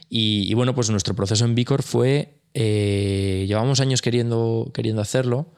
y, 0.08 0.52
bueno, 0.54 0.74
pues 0.74 0.90
nuestro 0.90 1.14
proceso 1.14 1.44
en 1.44 1.54
Vicor 1.54 1.82
fue, 1.82 2.40
eh, 2.54 3.44
llevamos 3.46 3.80
años 3.80 4.02
queriendo, 4.02 4.70
queriendo 4.72 5.02
hacerlo, 5.02 5.54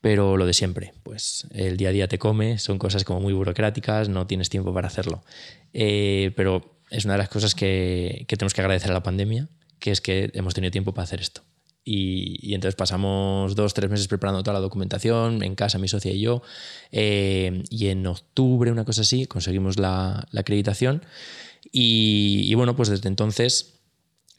pero 0.00 0.36
lo 0.36 0.46
de 0.46 0.52
siempre, 0.52 0.92
pues 1.02 1.46
el 1.50 1.76
día 1.76 1.88
a 1.88 1.92
día 1.92 2.08
te 2.08 2.18
come, 2.18 2.58
son 2.58 2.78
cosas 2.78 3.04
como 3.04 3.20
muy 3.20 3.32
burocráticas, 3.32 4.08
no 4.08 4.26
tienes 4.26 4.48
tiempo 4.48 4.72
para 4.74 4.88
hacerlo. 4.88 5.24
Eh, 5.72 6.32
pero 6.36 6.78
es 6.90 7.04
una 7.04 7.14
de 7.14 7.18
las 7.18 7.28
cosas 7.28 7.54
que, 7.54 8.24
que 8.28 8.36
tenemos 8.36 8.54
que 8.54 8.60
agradecer 8.60 8.90
a 8.90 8.94
la 8.94 9.02
pandemia, 9.02 9.48
que 9.78 9.90
es 9.90 10.00
que 10.00 10.30
hemos 10.34 10.54
tenido 10.54 10.70
tiempo 10.70 10.92
para 10.92 11.04
hacer 11.04 11.20
esto. 11.20 11.42
Y, 11.90 12.54
entonces 12.54 12.76
pasamos 12.76 13.54
dos, 13.54 13.72
tres 13.72 13.90
meses 13.90 14.08
preparando 14.08 14.42
toda 14.42 14.52
la 14.52 14.60
documentación 14.60 15.42
en 15.42 15.54
casa, 15.54 15.78
mi 15.78 15.88
socia 15.88 16.12
y 16.12 16.20
yo. 16.20 16.42
Eh, 16.92 17.62
y 17.70 17.86
en 17.86 18.06
octubre, 18.06 18.70
una 18.70 18.84
cosa 18.84 19.02
así, 19.02 19.24
conseguimos 19.26 19.78
la, 19.78 20.28
acreditación. 20.36 21.02
Y, 21.72 22.52
bueno, 22.54 22.76
pues 22.76 22.90
desde 22.90 23.08
entonces, 23.08 23.80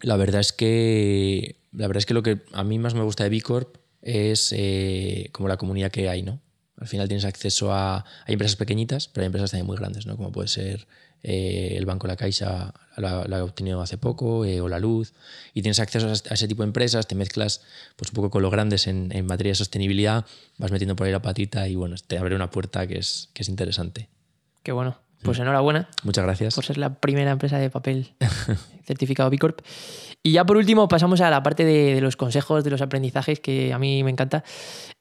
la 0.02 0.16
verdad 0.16 0.42
es 0.42 0.54
que 0.54 1.58
la 1.72 1.88
verdad 1.88 2.00
es 2.00 2.06
que 2.06 2.14
lo 2.14 2.24
que 2.24 2.42
a 2.54 2.64
mí 2.64 2.80
más 2.80 2.94
me 2.94 3.04
gusta 3.04 3.24
de 3.24 3.30
B 3.30 3.42
Corp 3.42 3.78
es 4.02 4.54
eh, 4.56 5.30
como 5.32 5.48
la 5.48 5.58
comunidad 5.58 5.92
que 5.92 6.10
hay, 6.10 6.24
¿no? 6.24 6.42
Al 6.78 6.88
final 6.88 7.08
tienes 7.08 7.26
acceso 7.26 7.74
a. 7.74 8.06
Hay 8.26 8.34
empresas 8.34 8.56
pequeñitas, 8.56 9.08
pero 9.08 9.24
hay 9.24 9.28
empresas 9.28 9.52
también 9.52 9.68
muy 9.68 9.78
grandes, 9.78 10.06
¿no? 10.06 10.16
Como 10.16 10.32
puede 10.32 10.48
ser 10.48 10.88
eh, 11.24 11.76
el 11.76 11.86
Banco 11.86 12.08
La 12.08 12.16
Caixa 12.16 12.74
la, 12.98 13.22
ha 13.22 13.44
obtenido 13.44 13.82
hace 13.82 13.98
poco, 13.98 14.46
eh, 14.46 14.62
o 14.62 14.68
la 14.68 14.80
luz, 14.80 15.14
y 15.54 15.62
tienes 15.62 15.80
acceso 15.80 16.08
a, 16.08 16.34
ese 16.34 16.48
tipo 16.48 16.64
de 16.64 16.68
empresas, 16.68 17.08
te 17.08 17.16
mezclas 17.16 17.62
pues, 17.96 18.12
un 18.12 18.16
poco 18.16 18.30
con 18.30 18.42
los 18.42 18.52
grandes 18.52 18.88
en, 18.88 19.26
materia 19.26 19.52
de 19.52 19.56
sostenibilidad, 19.56 20.26
vas 20.58 20.72
metiendo 20.72 20.96
por 20.96 21.08
ahí 21.08 21.12
la 21.12 21.22
patita 21.22 21.68
y 21.68 21.76
bueno, 21.76 21.96
te 22.06 22.18
abre 22.18 22.36
una 22.36 22.50
puerta 22.50 22.88
que 22.88 22.98
es, 22.98 23.30
que 23.34 23.44
es 23.44 23.50
interesante. 23.50 24.10
Qué 24.64 24.72
bueno. 24.72 24.98
Pues 25.24 25.38
enhorabuena. 25.40 25.90
Muchas 26.04 26.24
gracias. 26.24 26.56
Por 26.56 26.64
ser 26.64 26.78
la 26.78 26.96
primera 26.96 27.32
empresa 27.32 27.58
de 27.58 27.70
papel 27.70 28.14
certificado 28.86 29.30
B 29.30 29.38
Corp. 29.38 29.60
Y 30.24 30.34
ya 30.34 30.46
por 30.46 30.58
último 30.58 30.88
pasamos 30.88 31.22
a 31.22 31.30
la 31.30 31.44
parte 31.44 31.66
de, 31.66 32.00
los 32.02 32.16
consejos, 32.16 32.64
de 32.64 32.70
los 32.70 32.82
aprendizajes, 32.82 33.40
que 33.40 33.74
a 33.74 33.80
mí 33.80 34.04
me 34.04 34.12
encanta. 34.12 34.44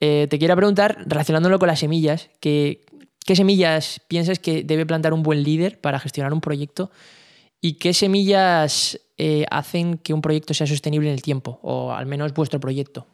Eh, 0.00 0.26
te 0.28 0.38
quiero 0.38 0.56
preguntar, 0.56 0.98
relacionándolo 1.06 1.58
con 1.58 1.68
las 1.68 1.80
semillas, 1.80 2.30
que 2.40 2.84
¿Qué 3.28 3.36
semillas 3.36 4.00
piensas 4.08 4.38
que 4.38 4.62
debe 4.62 4.86
plantar 4.86 5.12
un 5.12 5.22
buen 5.22 5.42
líder 5.42 5.78
para 5.82 6.00
gestionar 6.00 6.32
un 6.32 6.40
proyecto? 6.40 6.90
¿Y 7.60 7.74
qué 7.74 7.92
semillas 7.92 8.98
eh, 9.18 9.44
hacen 9.50 9.98
que 9.98 10.14
un 10.14 10.22
proyecto 10.22 10.54
sea 10.54 10.66
sostenible 10.66 11.10
en 11.10 11.14
el 11.14 11.20
tiempo? 11.20 11.60
O 11.62 11.92
al 11.92 12.06
menos 12.06 12.32
vuestro 12.32 12.58
proyecto. 12.58 13.06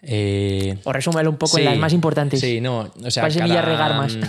Eh, 0.00 0.78
o 0.84 0.92
resúmelo 0.94 1.28
un 1.28 1.36
poco 1.36 1.58
en 1.58 1.66
las 1.66 1.76
más 1.76 1.92
importantes. 1.92 2.40
Sí, 2.40 2.62
no. 2.62 2.90
O 3.04 3.10
sea, 3.10 3.30
semillas 3.30 3.66
regar 3.66 3.94
más? 3.94 4.16
Mm, 4.16 4.22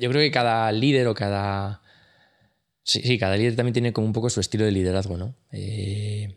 yo 0.00 0.08
creo 0.08 0.22
que 0.22 0.30
cada 0.30 0.72
líder 0.72 1.06
o 1.08 1.14
cada. 1.14 1.82
Sí, 2.82 3.18
cada 3.18 3.36
líder 3.36 3.56
también 3.56 3.74
tiene 3.74 3.92
como 3.92 4.06
un 4.06 4.14
poco 4.14 4.30
su 4.30 4.40
estilo 4.40 4.64
de 4.64 4.72
liderazgo, 4.72 5.18
¿no? 5.18 5.34
Eh, 5.52 6.34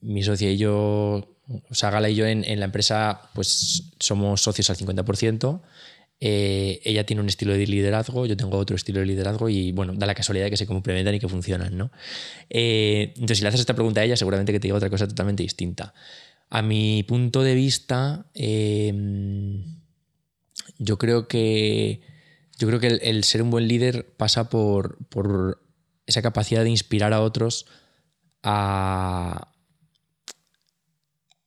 mi 0.00 0.22
socia 0.22 0.50
y 0.50 0.56
yo, 0.56 1.36
o 1.46 1.74
sea, 1.74 1.90
Gala 1.90 2.08
y 2.08 2.14
yo 2.14 2.24
en, 2.24 2.42
en, 2.42 2.58
la 2.58 2.64
empresa, 2.64 3.20
pues 3.34 3.92
somos 4.00 4.40
socios 4.40 4.70
al 4.70 4.78
50%. 4.78 5.60
Eh, 6.20 6.80
ella 6.84 7.04
tiene 7.04 7.20
un 7.20 7.28
estilo 7.28 7.52
de 7.52 7.66
liderazgo, 7.66 8.24
yo 8.26 8.36
tengo 8.36 8.56
otro 8.56 8.76
estilo 8.76 9.00
de 9.00 9.06
liderazgo 9.06 9.48
y 9.48 9.72
bueno, 9.72 9.94
da 9.94 10.06
la 10.06 10.14
casualidad 10.14 10.46
de 10.46 10.50
que 10.50 10.56
se 10.56 10.66
complementan 10.66 11.14
y 11.14 11.20
que 11.20 11.28
funcionan, 11.28 11.76
¿no? 11.76 11.90
Eh, 12.48 13.12
entonces, 13.14 13.38
si 13.38 13.42
le 13.42 13.48
haces 13.48 13.60
esta 13.60 13.74
pregunta 13.74 14.00
a 14.00 14.04
ella, 14.04 14.16
seguramente 14.16 14.52
que 14.52 14.60
te 14.60 14.68
diga 14.68 14.76
otra 14.76 14.90
cosa 14.90 15.08
totalmente 15.08 15.42
distinta. 15.42 15.92
A 16.50 16.62
mi 16.62 17.02
punto 17.02 17.42
de 17.42 17.54
vista, 17.54 18.26
em, 18.34 19.64
yo 20.78 20.98
creo 20.98 21.26
que, 21.26 22.00
yo 22.58 22.68
creo 22.68 22.80
que 22.80 22.86
el, 22.86 23.24
ser 23.24 23.42
un 23.42 23.50
buen 23.50 23.66
líder 23.66 24.14
pasa 24.16 24.48
por, 24.48 24.98
por 25.08 25.62
esa 26.06 26.22
capacidad 26.22 26.62
de 26.62 26.70
inspirar 26.70 27.12
a 27.12 27.20
otros 27.22 27.66
a 28.42 29.52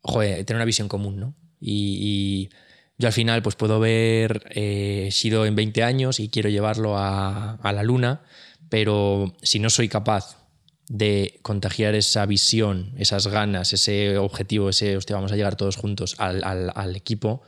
joder, 0.02 0.46
tener 0.46 0.58
una 0.58 0.66
visión 0.66 0.88
común, 0.88 1.20
¿no? 1.20 1.36
y 1.60 2.50
yo 2.98 3.08
al 3.08 3.14
final 3.14 3.42
pues 3.44 3.56
puedo 3.56 3.80
ver 3.80 4.44
eh, 4.50 5.10
Shido 5.12 5.46
en 5.46 5.56
20 5.56 5.84
años 5.84 6.20
y 6.20 6.30
quiero 6.30 6.50
llevarlo 6.50 6.98
a, 6.98 7.60
la 7.64 7.84
luna, 7.84 8.22
pero 8.70 9.36
si 9.42 9.60
no 9.60 9.70
soy 9.70 9.88
capaz 9.88 10.48
de 10.90 11.40
contagiar 11.42 11.96
esa 11.96 12.26
visión, 12.26 12.94
esas 12.98 13.28
ganas, 13.28 13.74
ese 13.74 14.18
objetivo, 14.18 14.70
ese, 14.70 14.98
hostia, 14.98 15.16
vamos 15.16 15.32
a 15.32 15.36
llegar 15.36 15.56
todos 15.56 15.76
juntos 15.76 16.16
al, 16.18 16.96
equipo, 16.96 17.44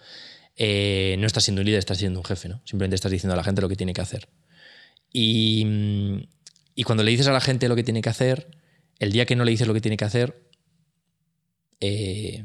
eh, 0.55 1.15
no 1.19 1.25
estás 1.25 1.45
siendo 1.45 1.61
un 1.61 1.65
líder, 1.65 1.79
estás 1.79 1.97
siendo 1.97 2.19
un 2.19 2.25
jefe, 2.25 2.49
¿no? 2.49 2.61
Simplemente 2.65 2.95
estás 2.95 3.11
diciendo 3.11 3.33
a 3.33 3.37
la 3.37 3.43
gente 3.43 3.61
lo 3.61 3.69
que 3.69 3.77
tiene 3.77 3.93
que 3.93 4.01
hacer. 4.01 4.27
Y, 5.11 5.65
y 6.75 6.83
cuando 6.83 7.03
le 7.03 7.11
dices 7.11 7.27
a 7.27 7.31
la 7.31 7.41
gente 7.41 7.69
lo 7.69 7.75
que 7.75 7.83
tiene 7.83 8.01
que 8.01 8.09
hacer, 8.09 8.51
el 8.99 9.13
día 9.13 9.25
que 9.25 9.35
no 9.35 9.45
le 9.45 9.51
dices 9.51 9.67
lo 9.67 9.73
que 9.73 9.81
tiene 9.81 9.97
que 9.97 10.05
hacer, 10.05 10.43
eh, 11.79 12.43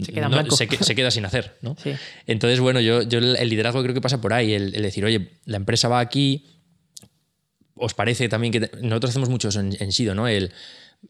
Se 0.00 0.12
queda 0.12 0.24
en 0.26 0.30
no- 0.32 0.36
blanco. 0.38 0.56
se 0.56 0.66
que- 0.66 0.82
se 0.82 0.94
queda 0.94 1.10
sin 1.10 1.24
hacer, 1.24 1.56
¿no? 1.62 1.76
Sí. 1.82 1.92
Entonces, 2.26 2.58
bueno, 2.60 2.80
yo, 2.80 3.02
yo 3.02 3.18
el 3.18 3.36
el 3.36 3.48
liderazgo 3.48 3.82
creo 3.82 3.94
que 3.94 4.00
pasa 4.00 4.20
por 4.20 4.32
ahí, 4.32 4.52
el, 4.52 4.74
el 4.74 4.82
decir, 4.82 5.04
oye, 5.04 5.30
la 5.44 5.56
empresa 5.56 5.88
va 5.88 6.00
aquí, 6.00 6.46
os 7.74 7.94
parece 7.94 8.28
también 8.28 8.52
que 8.52 8.60
te- 8.60 8.82
nosotros 8.82 9.10
hacemos 9.10 9.28
muchos 9.28 9.56
en, 9.56 9.76
en 9.78 9.92
Sido, 9.92 10.14
¿no? 10.14 10.28
El, 10.28 10.52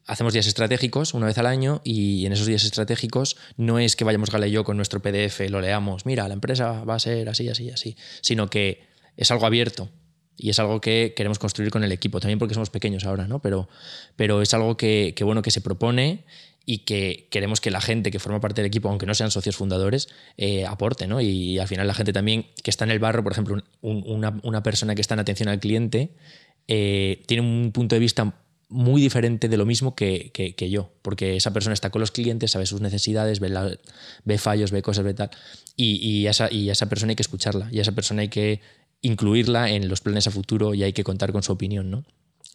hacemos 0.07 0.33
días 0.33 0.47
estratégicos 0.47 1.15
una 1.15 1.27
vez 1.27 1.39
al 1.39 1.47
año 1.47 1.81
y 1.85 2.27
en 2.27 2.33
esos 2.33 2.47
días 2.47 2.65
estratégicos 2.65 3.37
no 3.57 3.79
es 3.79 3.97
que 3.97 4.05
vayamos 4.05 4.31
Gala 4.31 4.47
y 4.49 4.51
yo 4.51 4.65
con 4.65 4.77
nuestro 4.77 5.01
PDF, 5.01 5.49
lo 5.51 5.61
leamos, 5.61 6.05
mira, 6.07 6.27
la 6.27 6.35
empresa 6.35 6.83
va 6.85 6.95
a 6.97 6.99
ser 6.99 7.29
así, 7.29 7.49
así, 7.49 7.71
así, 7.71 7.97
sino 8.23 8.49
que 8.49 8.87
es 9.17 9.31
algo 9.31 9.47
abierto 9.47 9.89
y 10.37 10.51
es 10.51 10.59
algo 10.59 10.81
que 10.81 11.13
queremos 11.17 11.39
construir 11.39 11.71
con 11.71 11.85
el 11.85 11.93
equipo, 11.93 12.19
también 12.19 12.39
porque 12.41 12.55
somos 12.55 12.71
pequeños 12.71 13.05
ahora, 13.05 13.29
¿no? 13.29 13.41
Pero, 13.41 13.69
pero 14.17 14.43
es 14.43 14.53
algo 14.53 14.77
que, 14.77 15.13
que, 15.15 15.23
bueno, 15.23 15.43
que 15.43 15.53
se 15.53 15.61
propone 15.61 16.25
y 16.67 16.79
que 16.79 17.29
queremos 17.31 17.61
que 17.61 17.71
la 17.71 17.81
gente 17.81 18.11
que 18.11 18.19
forma 18.19 18.41
parte 18.41 18.63
del 18.63 18.69
equipo, 18.69 18.89
aunque 18.89 19.07
no 19.07 19.15
sean 19.15 19.31
socios 19.31 19.57
fundadores, 19.57 20.09
eh, 20.37 20.65
aporte, 20.67 21.07
¿no? 21.07 21.21
Y 21.21 21.59
al 21.59 21.69
final 21.69 21.87
la 21.87 21.95
gente 21.95 22.13
también 22.13 22.47
que 22.63 22.71
está 22.71 22.85
en 22.85 22.91
el 22.91 22.99
barro, 22.99 23.23
por 23.23 23.33
ejemplo, 23.33 23.63
un- 23.83 24.03
un- 24.07 24.41
una, 24.43 24.63
persona 24.63 24.95
que 24.95 25.01
está 25.01 25.15
en 25.15 25.21
atención 25.21 25.49
al 25.49 25.61
cliente, 25.61 26.11
eh, 26.69 27.23
tiene 27.27 27.43
un 27.43 27.71
punto 27.73 27.95
de 27.95 28.01
vista 28.01 28.35
muy 28.71 29.01
diferente 29.03 29.49
de 29.49 29.57
lo 29.57 29.67
mismo 29.67 29.95
que, 29.95 30.33
yo, 30.71 30.91
porque 31.03 31.37
esa 31.37 31.53
persona 31.53 31.75
está 31.75 31.91
con 31.91 32.01
los 32.01 32.11
clientes, 32.11 32.51
sabe 32.51 32.67
sus 32.67 32.81
necesidades, 32.81 33.39
ve, 33.41 34.39
fallos, 34.39 34.71
ve 34.73 34.83
cosas, 34.83 35.05
ve 35.05 35.15
tal, 35.15 35.31
y, 35.77 36.27
esa, 36.27 36.51
y 36.51 36.71
esa 36.71 36.89
persona 36.89 37.11
hay 37.11 37.17
que 37.17 37.23
escucharla, 37.23 37.69
y 37.71 37.79
a 37.79 37.83
esa 37.83 37.93
persona 37.93 38.23
hay 38.23 38.29
que 38.29 38.61
incluirla 39.03 39.71
en 39.71 39.89
los 39.89 40.01
planes 40.01 40.27
a 40.27 40.31
futuro 40.31 40.75
y 40.75 40.83
hay 40.83 40.93
que 40.95 41.05
contar 41.05 41.31
con 41.31 41.43
su 41.43 41.53
opinión, 41.53 41.91
¿no? 41.91 42.05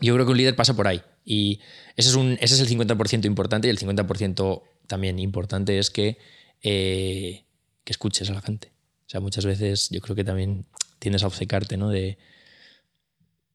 Yo 0.02 0.14
creo 0.14 0.26
que 0.26 0.32
un 0.32 0.38
líder 0.38 0.56
pasa 0.56 0.76
por 0.76 0.88
ahí, 0.88 1.02
y 1.26 1.60
ese 1.96 2.10
es, 2.10 2.16
un, 2.16 2.38
ese 2.42 2.56
es 2.56 2.60
el 2.62 2.68
50% 2.70 3.26
importante, 3.26 3.68
y 3.68 3.72
el 3.72 3.78
50% 3.78 4.64
también 4.88 5.20
importante 5.20 5.78
es 5.78 5.90
que, 5.90 6.18
eh, 6.64 7.44
que 7.84 7.92
escuches 7.92 8.30
a 8.30 8.34
la 8.34 8.42
gente. 8.42 8.72
O 9.08 9.10
sea, 9.10 9.20
muchas 9.20 9.46
veces 9.46 9.90
yo 9.90 10.00
creo 10.02 10.16
que 10.16 10.24
también 10.24 10.66
tiendes 11.00 11.24
a 11.24 11.28
obcecarte, 11.28 11.78
¿no? 11.78 11.90
De, 11.90 12.18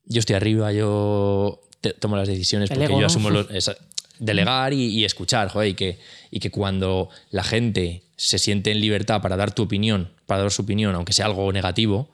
yo 0.05 0.19
estoy 0.21 0.37
arriba, 0.37 0.73
yo 0.73 1.61
te- 1.81 1.93
tomo 1.95 2.17
las 2.17 2.29
decisiones 2.29 2.69
porque 2.71 2.93
yo 2.93 3.01
¿no? 3.01 3.07
asumo 3.07 3.31
los, 3.31 3.51
esa- 3.55 3.77
delegar 4.19 4.73
y, 4.73 4.87
y 4.87 5.05
escuchar, 5.05 5.49
joder, 5.49 5.71
y 5.71 5.75
que, 5.75 5.99
y 6.31 6.41
que 6.41 6.51
cuando 6.51 7.09
la 7.31 7.43
gente 7.43 8.03
se 8.17 8.39
siente 8.39 8.71
en 8.71 8.81
libertad 8.81 9.21
para 9.23 9.37
dar 9.37 9.53
tu 9.55 9.63
opinión, 9.63 10.13
para 10.27 10.43
dar 10.43 10.51
su 10.53 10.63
opinión, 10.63 10.95
aunque 10.95 11.13
sea 11.13 11.27
algo 11.27 11.51
negativo, 11.53 12.11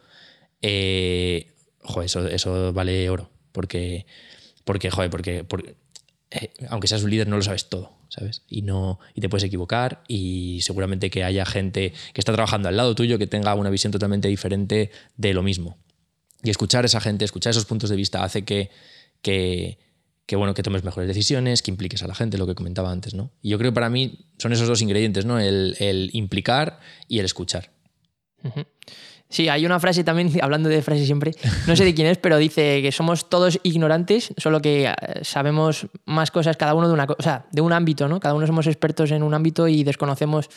eh, 0.62 1.52
joder, 1.82 2.06
eso, 2.06 2.26
eso 2.28 2.72
vale 2.72 3.08
oro. 3.10 3.30
Porque, 3.52 4.06
porque 4.64 4.90
joder, 4.90 5.10
porque, 5.10 5.44
porque, 5.44 5.76
eh, 6.30 6.52
aunque 6.68 6.88
seas 6.88 7.02
un 7.02 7.10
líder 7.10 7.28
no 7.28 7.36
lo 7.36 7.42
sabes 7.42 7.68
todo, 7.68 7.92
¿sabes? 8.08 8.42
Y, 8.48 8.62
no, 8.62 9.00
y 9.14 9.20
te 9.20 9.28
puedes 9.28 9.44
equivocar 9.44 10.02
y 10.06 10.60
seguramente 10.62 11.10
que 11.10 11.24
haya 11.24 11.44
gente 11.44 11.92
que 12.12 12.20
está 12.20 12.32
trabajando 12.32 12.68
al 12.68 12.76
lado 12.76 12.94
tuyo 12.94 13.18
que 13.18 13.26
tenga 13.26 13.54
una 13.54 13.70
visión 13.70 13.92
totalmente 13.92 14.28
diferente 14.28 14.90
de 15.16 15.34
lo 15.34 15.42
mismo. 15.42 15.76
Y 16.42 16.50
escuchar 16.50 16.84
a 16.84 16.86
esa 16.86 17.00
gente, 17.00 17.24
escuchar 17.24 17.50
esos 17.50 17.66
puntos 17.66 17.90
de 17.90 17.96
vista 17.96 18.22
hace 18.22 18.44
que, 18.44 18.70
que, 19.22 19.78
que, 20.26 20.36
bueno, 20.36 20.54
que 20.54 20.62
tomes 20.62 20.84
mejores 20.84 21.08
decisiones, 21.08 21.62
que 21.62 21.70
impliques 21.70 22.02
a 22.02 22.06
la 22.06 22.14
gente, 22.14 22.38
lo 22.38 22.46
que 22.46 22.54
comentaba 22.54 22.90
antes, 22.90 23.12
¿no? 23.12 23.30
Y 23.42 23.50
yo 23.50 23.58
creo 23.58 23.72
que 23.72 23.74
para 23.74 23.90
mí 23.90 24.26
son 24.38 24.52
esos 24.52 24.68
dos 24.68 24.80
ingredientes, 24.80 25.24
¿no? 25.26 25.38
El, 25.38 25.76
el 25.80 26.10
implicar 26.12 26.80
y 27.08 27.18
el 27.18 27.26
escuchar. 27.26 27.70
Ujú. 28.42 28.64
Sí, 29.30 29.48
hay 29.48 29.64
una 29.64 29.78
frase 29.78 30.04
también, 30.04 30.30
hablando 30.42 30.68
de 30.68 30.82
frases 30.82 31.06
siempre, 31.06 31.32
no 31.66 31.76
sé 31.76 31.84
de 31.84 31.94
quién 31.94 32.08
es, 32.08 32.18
pero 32.18 32.36
dice 32.36 32.82
que 32.82 32.92
somos 32.92 33.30
todos 33.30 33.58
ignorantes, 33.62 34.34
solo 34.36 34.60
que 34.60 34.86
eh, 34.86 34.94
sabemos 35.22 35.86
más 36.04 36.30
cosas 36.30 36.56
cada 36.56 36.74
uno 36.74 36.88
de 36.88 36.94
una 36.94 37.06
cosa, 37.06 37.16
o 37.18 37.22
sea, 37.22 37.46
de 37.52 37.60
un 37.60 37.72
ámbito, 37.72 38.08
¿no? 38.08 38.20
Cada 38.20 38.34
uno 38.34 38.46
somos 38.46 38.66
expertos 38.66 39.12
en 39.12 39.22
un 39.22 39.32
ámbito 39.32 39.68
y 39.68 39.84
desconocemos 39.84 40.50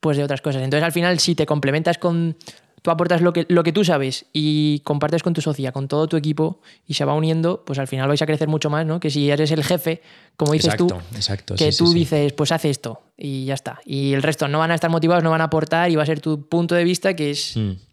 pues 0.00 0.16
de 0.16 0.24
otras 0.24 0.40
cosas. 0.40 0.62
Entonces, 0.62 0.84
al 0.84 0.92
final, 0.92 1.18
si 1.18 1.34
te 1.34 1.44
complementas 1.44 1.98
con 1.98 2.36
tú 2.82 2.90
aportas 2.90 3.20
lo 3.20 3.34
que, 3.34 3.44
lo 3.50 3.62
que 3.62 3.72
tú 3.72 3.84
sabes 3.84 4.24
y 4.32 4.80
compartes 4.80 5.22
con 5.22 5.34
tu 5.34 5.42
socia, 5.42 5.72
con 5.72 5.86
todo 5.86 6.08
tu 6.08 6.16
equipo 6.16 6.60
y 6.86 6.94
se 6.94 7.04
va 7.04 7.12
uniendo, 7.12 7.62
pues 7.66 7.78
al 7.78 7.86
final 7.86 8.08
vais 8.08 8.22
a 8.22 8.26
crecer 8.26 8.48
mucho 8.48 8.70
más, 8.70 8.86
¿no? 8.86 9.00
Que 9.00 9.10
si 9.10 9.30
eres 9.30 9.50
el 9.50 9.62
jefe, 9.62 10.00
como 10.38 10.52
dices 10.52 10.72
exacto, 10.72 10.86
tú, 10.86 11.16
exacto. 11.16 11.54
que 11.56 11.72
sí, 11.72 11.78
tú 11.78 11.86
sí, 11.88 11.92
sí. 11.92 11.98
dices, 11.98 12.32
pues 12.32 12.52
hace 12.52 12.70
esto 12.70 13.02
y 13.18 13.44
ya 13.44 13.54
está. 13.54 13.80
Y 13.84 14.14
el 14.14 14.22
resto 14.22 14.48
no 14.48 14.58
van 14.58 14.70
a 14.70 14.74
estar 14.74 14.90
motivados, 14.90 15.22
no 15.22 15.30
van 15.30 15.42
a 15.42 15.44
aportar 15.44 15.90
y 15.90 15.96
va 15.96 16.02
a 16.04 16.06
ser 16.06 16.20
tu 16.20 16.48
punto 16.48 16.74
de 16.74 16.84
vista 16.84 17.14
que 17.14 17.32
es 17.32 17.54
Mm. 17.56 17.89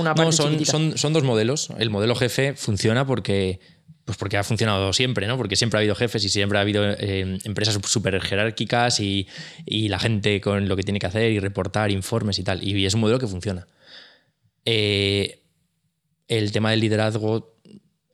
Una 0.00 0.14
parte 0.14 0.26
No, 0.28 0.32
son, 0.32 0.46
chiquitita. 0.52 0.70
son, 0.72 0.98
son 0.98 1.12
dos 1.12 1.22
modelos. 1.24 1.68
El 1.78 1.90
modelo 1.90 2.14
jefe 2.14 2.54
funciona 2.54 3.06
porque, 3.06 3.60
pues 4.04 4.16
porque 4.18 4.36
ha 4.36 4.44
funcionado 4.44 4.92
siempre, 4.92 5.26
¿no? 5.26 5.36
Porque 5.36 5.56
siempre 5.56 5.78
ha 5.78 5.80
habido 5.80 5.94
jefes 5.94 6.24
y 6.24 6.28
siempre 6.28 6.58
ha 6.58 6.60
habido 6.62 6.84
eh, 6.88 7.38
empresas 7.44 7.78
súper 7.86 8.20
jerárquicas 8.20 9.00
y, 9.00 9.26
y 9.64 9.88
la 9.88 9.98
gente 9.98 10.40
con 10.40 10.68
lo 10.68 10.76
que 10.76 10.82
tiene 10.82 10.98
que 10.98 11.06
hacer 11.06 11.32
y 11.32 11.40
reportar 11.40 11.90
informes 11.90 12.38
y 12.38 12.44
tal. 12.44 12.62
Y 12.62 12.84
es 12.86 12.94
un 12.94 13.00
modelo 13.00 13.18
que 13.18 13.26
funciona. 13.26 13.66
Eh, 14.64 15.42
el 16.28 16.52
tema 16.52 16.70
del 16.70 16.80
liderazgo 16.80 17.54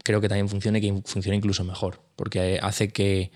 creo 0.05 0.21
que 0.21 0.29
también 0.29 0.49
funciona 0.49 0.79
y 0.79 0.81
que 0.81 1.03
funciona 1.05 1.37
incluso 1.37 1.65
mejor, 1.65 2.03
porque 2.17 2.59
hace 2.61 2.89
que, 2.93 3.31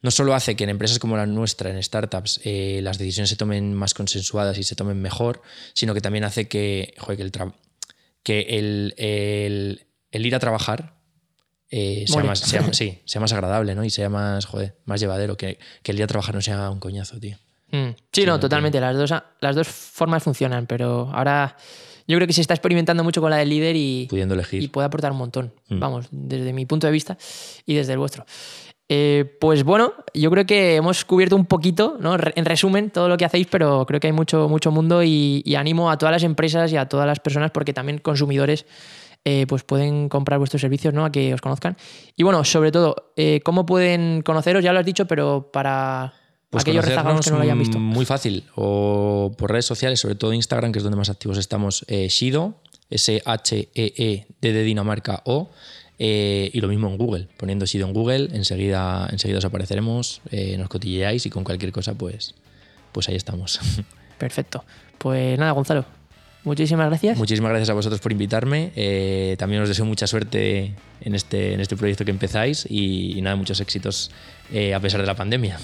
no 0.00 0.10
solo 0.10 0.34
hace 0.34 0.56
que 0.56 0.64
en 0.64 0.70
empresas 0.70 0.98
como 0.98 1.16
la 1.16 1.26
nuestra, 1.26 1.70
en 1.70 1.82
startups, 1.82 2.40
eh, 2.44 2.80
las 2.82 2.98
decisiones 2.98 3.28
se 3.30 3.36
tomen 3.36 3.74
más 3.74 3.94
consensuadas 3.94 4.58
y 4.58 4.64
se 4.64 4.74
tomen 4.74 5.00
mejor, 5.00 5.42
sino 5.74 5.94
que 5.94 6.00
también 6.00 6.24
hace 6.24 6.48
que, 6.48 6.94
joder, 6.98 7.18
que, 7.18 7.22
el, 7.24 7.32
tra- 7.32 7.54
que 8.28 8.58
el, 8.58 8.92
el- 8.98 9.86
el 10.10 10.26
ir 10.26 10.34
a 10.34 10.38
trabajar 10.38 10.98
eh, 11.70 12.04
sea, 12.06 12.22
más, 12.24 12.40
sea- 12.40 12.62
sí, 12.74 12.98
sea 13.06 13.22
más 13.22 13.32
agradable 13.32 13.74
¿no? 13.74 13.84
y 13.84 13.90
sea 13.90 14.10
más, 14.10 14.44
joder, 14.44 14.76
más 14.84 15.00
llevadero, 15.00 15.38
que, 15.38 15.58
que 15.82 15.92
el 15.92 15.96
ir 15.98 16.04
a 16.04 16.06
trabajar 16.06 16.34
no 16.34 16.42
sea 16.42 16.68
un 16.68 16.78
coñazo, 16.78 17.18
tío. 17.18 17.38
Mm. 17.70 17.90
Sí, 18.12 18.26
no, 18.26 18.38
totalmente. 18.38 18.80
Las 18.80 18.96
dos, 18.96 19.14
las 19.40 19.56
dos 19.56 19.66
formas 19.68 20.22
funcionan, 20.22 20.66
pero 20.66 21.10
ahora 21.12 21.56
yo 22.06 22.16
creo 22.16 22.26
que 22.26 22.32
se 22.34 22.40
está 22.42 22.52
experimentando 22.54 23.02
mucho 23.02 23.20
con 23.22 23.30
la 23.30 23.36
del 23.38 23.48
líder 23.48 23.76
y, 23.76 24.06
Pudiendo 24.10 24.34
elegir. 24.34 24.62
y 24.62 24.68
puede 24.68 24.86
aportar 24.86 25.12
un 25.12 25.18
montón. 25.18 25.54
Mm. 25.68 25.78
Vamos, 25.78 26.06
desde 26.10 26.52
mi 26.52 26.66
punto 26.66 26.86
de 26.86 26.92
vista 26.92 27.16
y 27.66 27.74
desde 27.74 27.92
el 27.92 27.98
vuestro. 27.98 28.26
Eh, 28.88 29.36
pues 29.38 29.64
bueno, 29.64 29.92
yo 30.14 30.30
creo 30.30 30.46
que 30.46 30.76
hemos 30.76 31.04
cubierto 31.04 31.36
un 31.36 31.44
poquito, 31.44 31.96
¿no? 32.00 32.16
En 32.34 32.44
resumen, 32.44 32.90
todo 32.90 33.08
lo 33.08 33.16
que 33.18 33.26
hacéis, 33.26 33.46
pero 33.46 33.84
creo 33.86 34.00
que 34.00 34.06
hay 34.06 34.14
mucho, 34.14 34.48
mucho 34.48 34.70
mundo 34.70 35.02
y, 35.02 35.42
y 35.44 35.56
animo 35.56 35.90
a 35.90 35.98
todas 35.98 36.12
las 36.12 36.22
empresas 36.22 36.72
y 36.72 36.76
a 36.76 36.88
todas 36.88 37.06
las 37.06 37.20
personas, 37.20 37.50
porque 37.50 37.74
también 37.74 37.98
consumidores 37.98 38.64
eh, 39.24 39.46
pues 39.46 39.62
pueden 39.62 40.08
comprar 40.08 40.38
vuestros 40.38 40.62
servicios, 40.62 40.94
¿no? 40.94 41.04
A 41.04 41.12
que 41.12 41.34
os 41.34 41.40
conozcan. 41.42 41.76
Y 42.16 42.22
bueno, 42.22 42.44
sobre 42.44 42.72
todo, 42.72 43.12
eh, 43.16 43.40
¿cómo 43.44 43.66
pueden 43.66 44.22
conoceros? 44.22 44.64
Ya 44.64 44.72
lo 44.72 44.78
has 44.78 44.86
dicho, 44.86 45.06
pero 45.06 45.50
para 45.52 46.14
Pues 46.48 46.62
aquellos 46.62 46.84
rezagados 46.84 47.26
que 47.26 47.30
no 47.30 47.36
lo 47.36 47.42
hayan 47.42 47.58
visto. 47.58 47.78
Muy 47.78 48.06
fácil. 48.06 48.44
O 48.54 49.32
por 49.36 49.50
redes 49.50 49.66
sociales, 49.66 50.00
sobre 50.00 50.14
todo 50.14 50.32
Instagram, 50.32 50.72
que 50.72 50.78
es 50.78 50.82
donde 50.82 50.96
más 50.96 51.10
activos 51.10 51.36
estamos. 51.36 51.84
Shido, 51.88 52.54
S-H-E-E, 52.88 54.26
D 54.40 54.52
de 54.52 54.62
Dinamarca 54.62 55.20
O. 55.26 55.50
eh, 55.98 56.50
y 56.52 56.60
lo 56.60 56.68
mismo 56.68 56.88
en 56.88 56.96
Google. 56.96 57.26
Poniendo 57.36 57.66
Shido 57.66 57.86
en 57.86 57.92
Google, 57.92 58.28
enseguida, 58.32 59.08
enseguida 59.10 59.38
os 59.38 59.44
apareceremos, 59.44 60.20
eh, 60.30 60.56
nos 60.56 60.68
cotilleáis 60.68 61.26
y 61.26 61.30
con 61.30 61.44
cualquier 61.44 61.72
cosa, 61.72 61.94
pues, 61.94 62.34
pues 62.92 63.08
ahí 63.08 63.16
estamos. 63.16 63.60
Perfecto. 64.18 64.64
Pues 64.98 65.38
nada, 65.38 65.52
Gonzalo. 65.52 65.84
Muchísimas 66.44 66.88
gracias. 66.88 67.18
Muchísimas 67.18 67.50
gracias 67.50 67.70
a 67.70 67.74
vosotros 67.74 68.00
por 68.00 68.12
invitarme. 68.12 68.72
Eh, 68.76 69.36
también 69.38 69.60
os 69.60 69.68
deseo 69.68 69.84
mucha 69.84 70.06
suerte 70.06 70.74
en 71.00 71.14
este, 71.14 71.52
en 71.52 71.60
este 71.60 71.76
proyecto 71.76 72.04
que 72.04 72.10
empezáis 72.10 72.64
y, 72.68 73.18
y 73.18 73.22
nada, 73.22 73.36
muchos 73.36 73.60
éxitos 73.60 74.10
a 74.74 74.80
pesar 74.80 75.00
de 75.00 75.06
la 75.06 75.14
pandemia. 75.14 75.58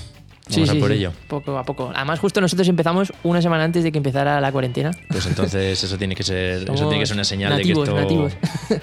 Vamos 0.51 0.71
a 0.71 0.75
por 0.75 0.93
ello. 0.93 1.13
Poco 1.27 1.57
a 1.57 1.65
poco. 1.65 1.91
Además, 1.95 2.21
justo 2.21 2.41
nosotros 2.41 2.69
empezamos 2.69 3.13
una 3.23 3.41
semana 3.41 3.65
antes 3.65 3.83
de 3.83 3.91
que 3.91 3.99
empezara 3.99 4.41
la 4.41 4.53
cuarentena. 4.53 4.91
Pues 5.09 5.27
entonces 5.27 5.83
eso 5.83 5.97
tiene 5.97 6.15
que 6.15 6.23
ser, 6.23 6.71
eso 6.71 6.89
tiene 6.89 7.01
que 7.01 7.07
ser 7.07 7.17
una 7.17 7.25
señal 7.25 7.51
nativos, 7.51 7.89
de 7.89 7.95
que 7.95 8.01
esto, 8.01 8.29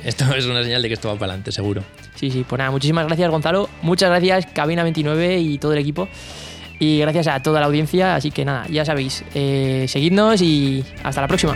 esto 0.03 0.35
es 0.35 0.45
una 0.45 0.63
señal 0.63 0.81
de 0.81 0.87
que 0.87 0.95
esto 0.95 1.07
va 1.07 1.15
para 1.15 1.33
adelante, 1.33 1.51
seguro. 1.51 1.83
Sí, 2.15 2.31
sí, 2.31 2.45
pues 2.47 2.57
nada, 2.57 2.71
muchísimas 2.71 3.05
gracias, 3.05 3.29
Gonzalo. 3.29 3.69
Muchas 3.83 4.09
gracias, 4.09 4.47
Cabina29 4.53 5.39
y 5.39 5.57
todo 5.59 5.73
el 5.73 5.79
equipo. 5.79 6.07
Y 6.79 6.99
gracias 6.99 7.27
a 7.27 7.43
toda 7.43 7.59
la 7.59 7.67
audiencia. 7.67 8.15
Así 8.15 8.31
que 8.31 8.43
nada, 8.43 8.65
ya 8.67 8.83
sabéis, 8.83 9.23
eh, 9.35 9.85
seguidnos 9.87 10.41
y 10.41 10.83
hasta 11.03 11.21
la 11.21 11.27
próxima. 11.27 11.55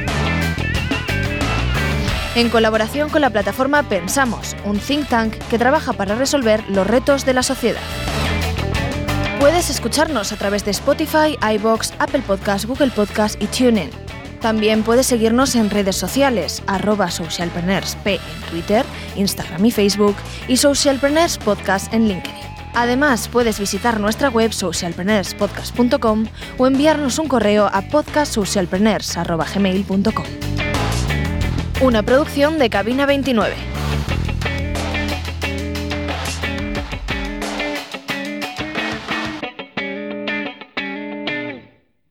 En 2.35 2.49
colaboración 2.49 3.09
con 3.09 3.21
la 3.21 3.29
plataforma 3.29 3.83
Pensamos, 3.83 4.55
un 4.65 4.77
think 4.77 5.07
tank 5.07 5.33
que 5.49 5.57
trabaja 5.57 5.93
para 5.93 6.15
resolver 6.15 6.63
los 6.67 6.85
retos 6.85 7.25
de 7.25 7.33
la 7.33 7.41
sociedad. 7.43 7.81
Puedes 9.39 9.69
escucharnos 9.69 10.32
a 10.32 10.38
través 10.38 10.63
de 10.65 10.71
Spotify, 10.71 11.38
iBox, 11.56 11.93
Apple 12.00 12.24
Podcast, 12.26 12.65
Google 12.65 12.89
Podcast 12.91 13.39
y 13.41 13.45
TuneIn. 13.48 13.89
También 14.41 14.84
puedes 14.84 15.08
seguirnos 15.08 15.56
en 15.56 15.69
redes 15.69 15.95
sociales, 15.95 16.62
arroba 16.67 17.10
socialpreneursp 17.12 18.08
en 18.08 18.19
Twitter, 18.50 18.86
Instagram 19.15 19.65
y 19.65 19.71
Facebook 19.71 20.15
y 20.48 20.58
Socialpreneurs 20.58 21.38
Podcast 21.38 21.93
en 21.93 22.08
LinkedIn. 22.08 22.34
Además, 22.76 23.28
puedes 23.28 23.60
visitar 23.60 24.00
nuestra 24.00 24.30
web 24.30 24.54
socialpreneurspodcast.com 24.54 26.28
o 26.58 26.67
enviarnos 26.67 27.19
un 27.19 27.28
correo 27.28 27.69
a 27.71 27.82
podcastsocialpreneurs.gmail.com. 27.82 30.26
Una 31.82 32.04
producción 32.04 32.60
de 32.60 32.69
Cabina 32.69 33.06
29. 33.06 33.74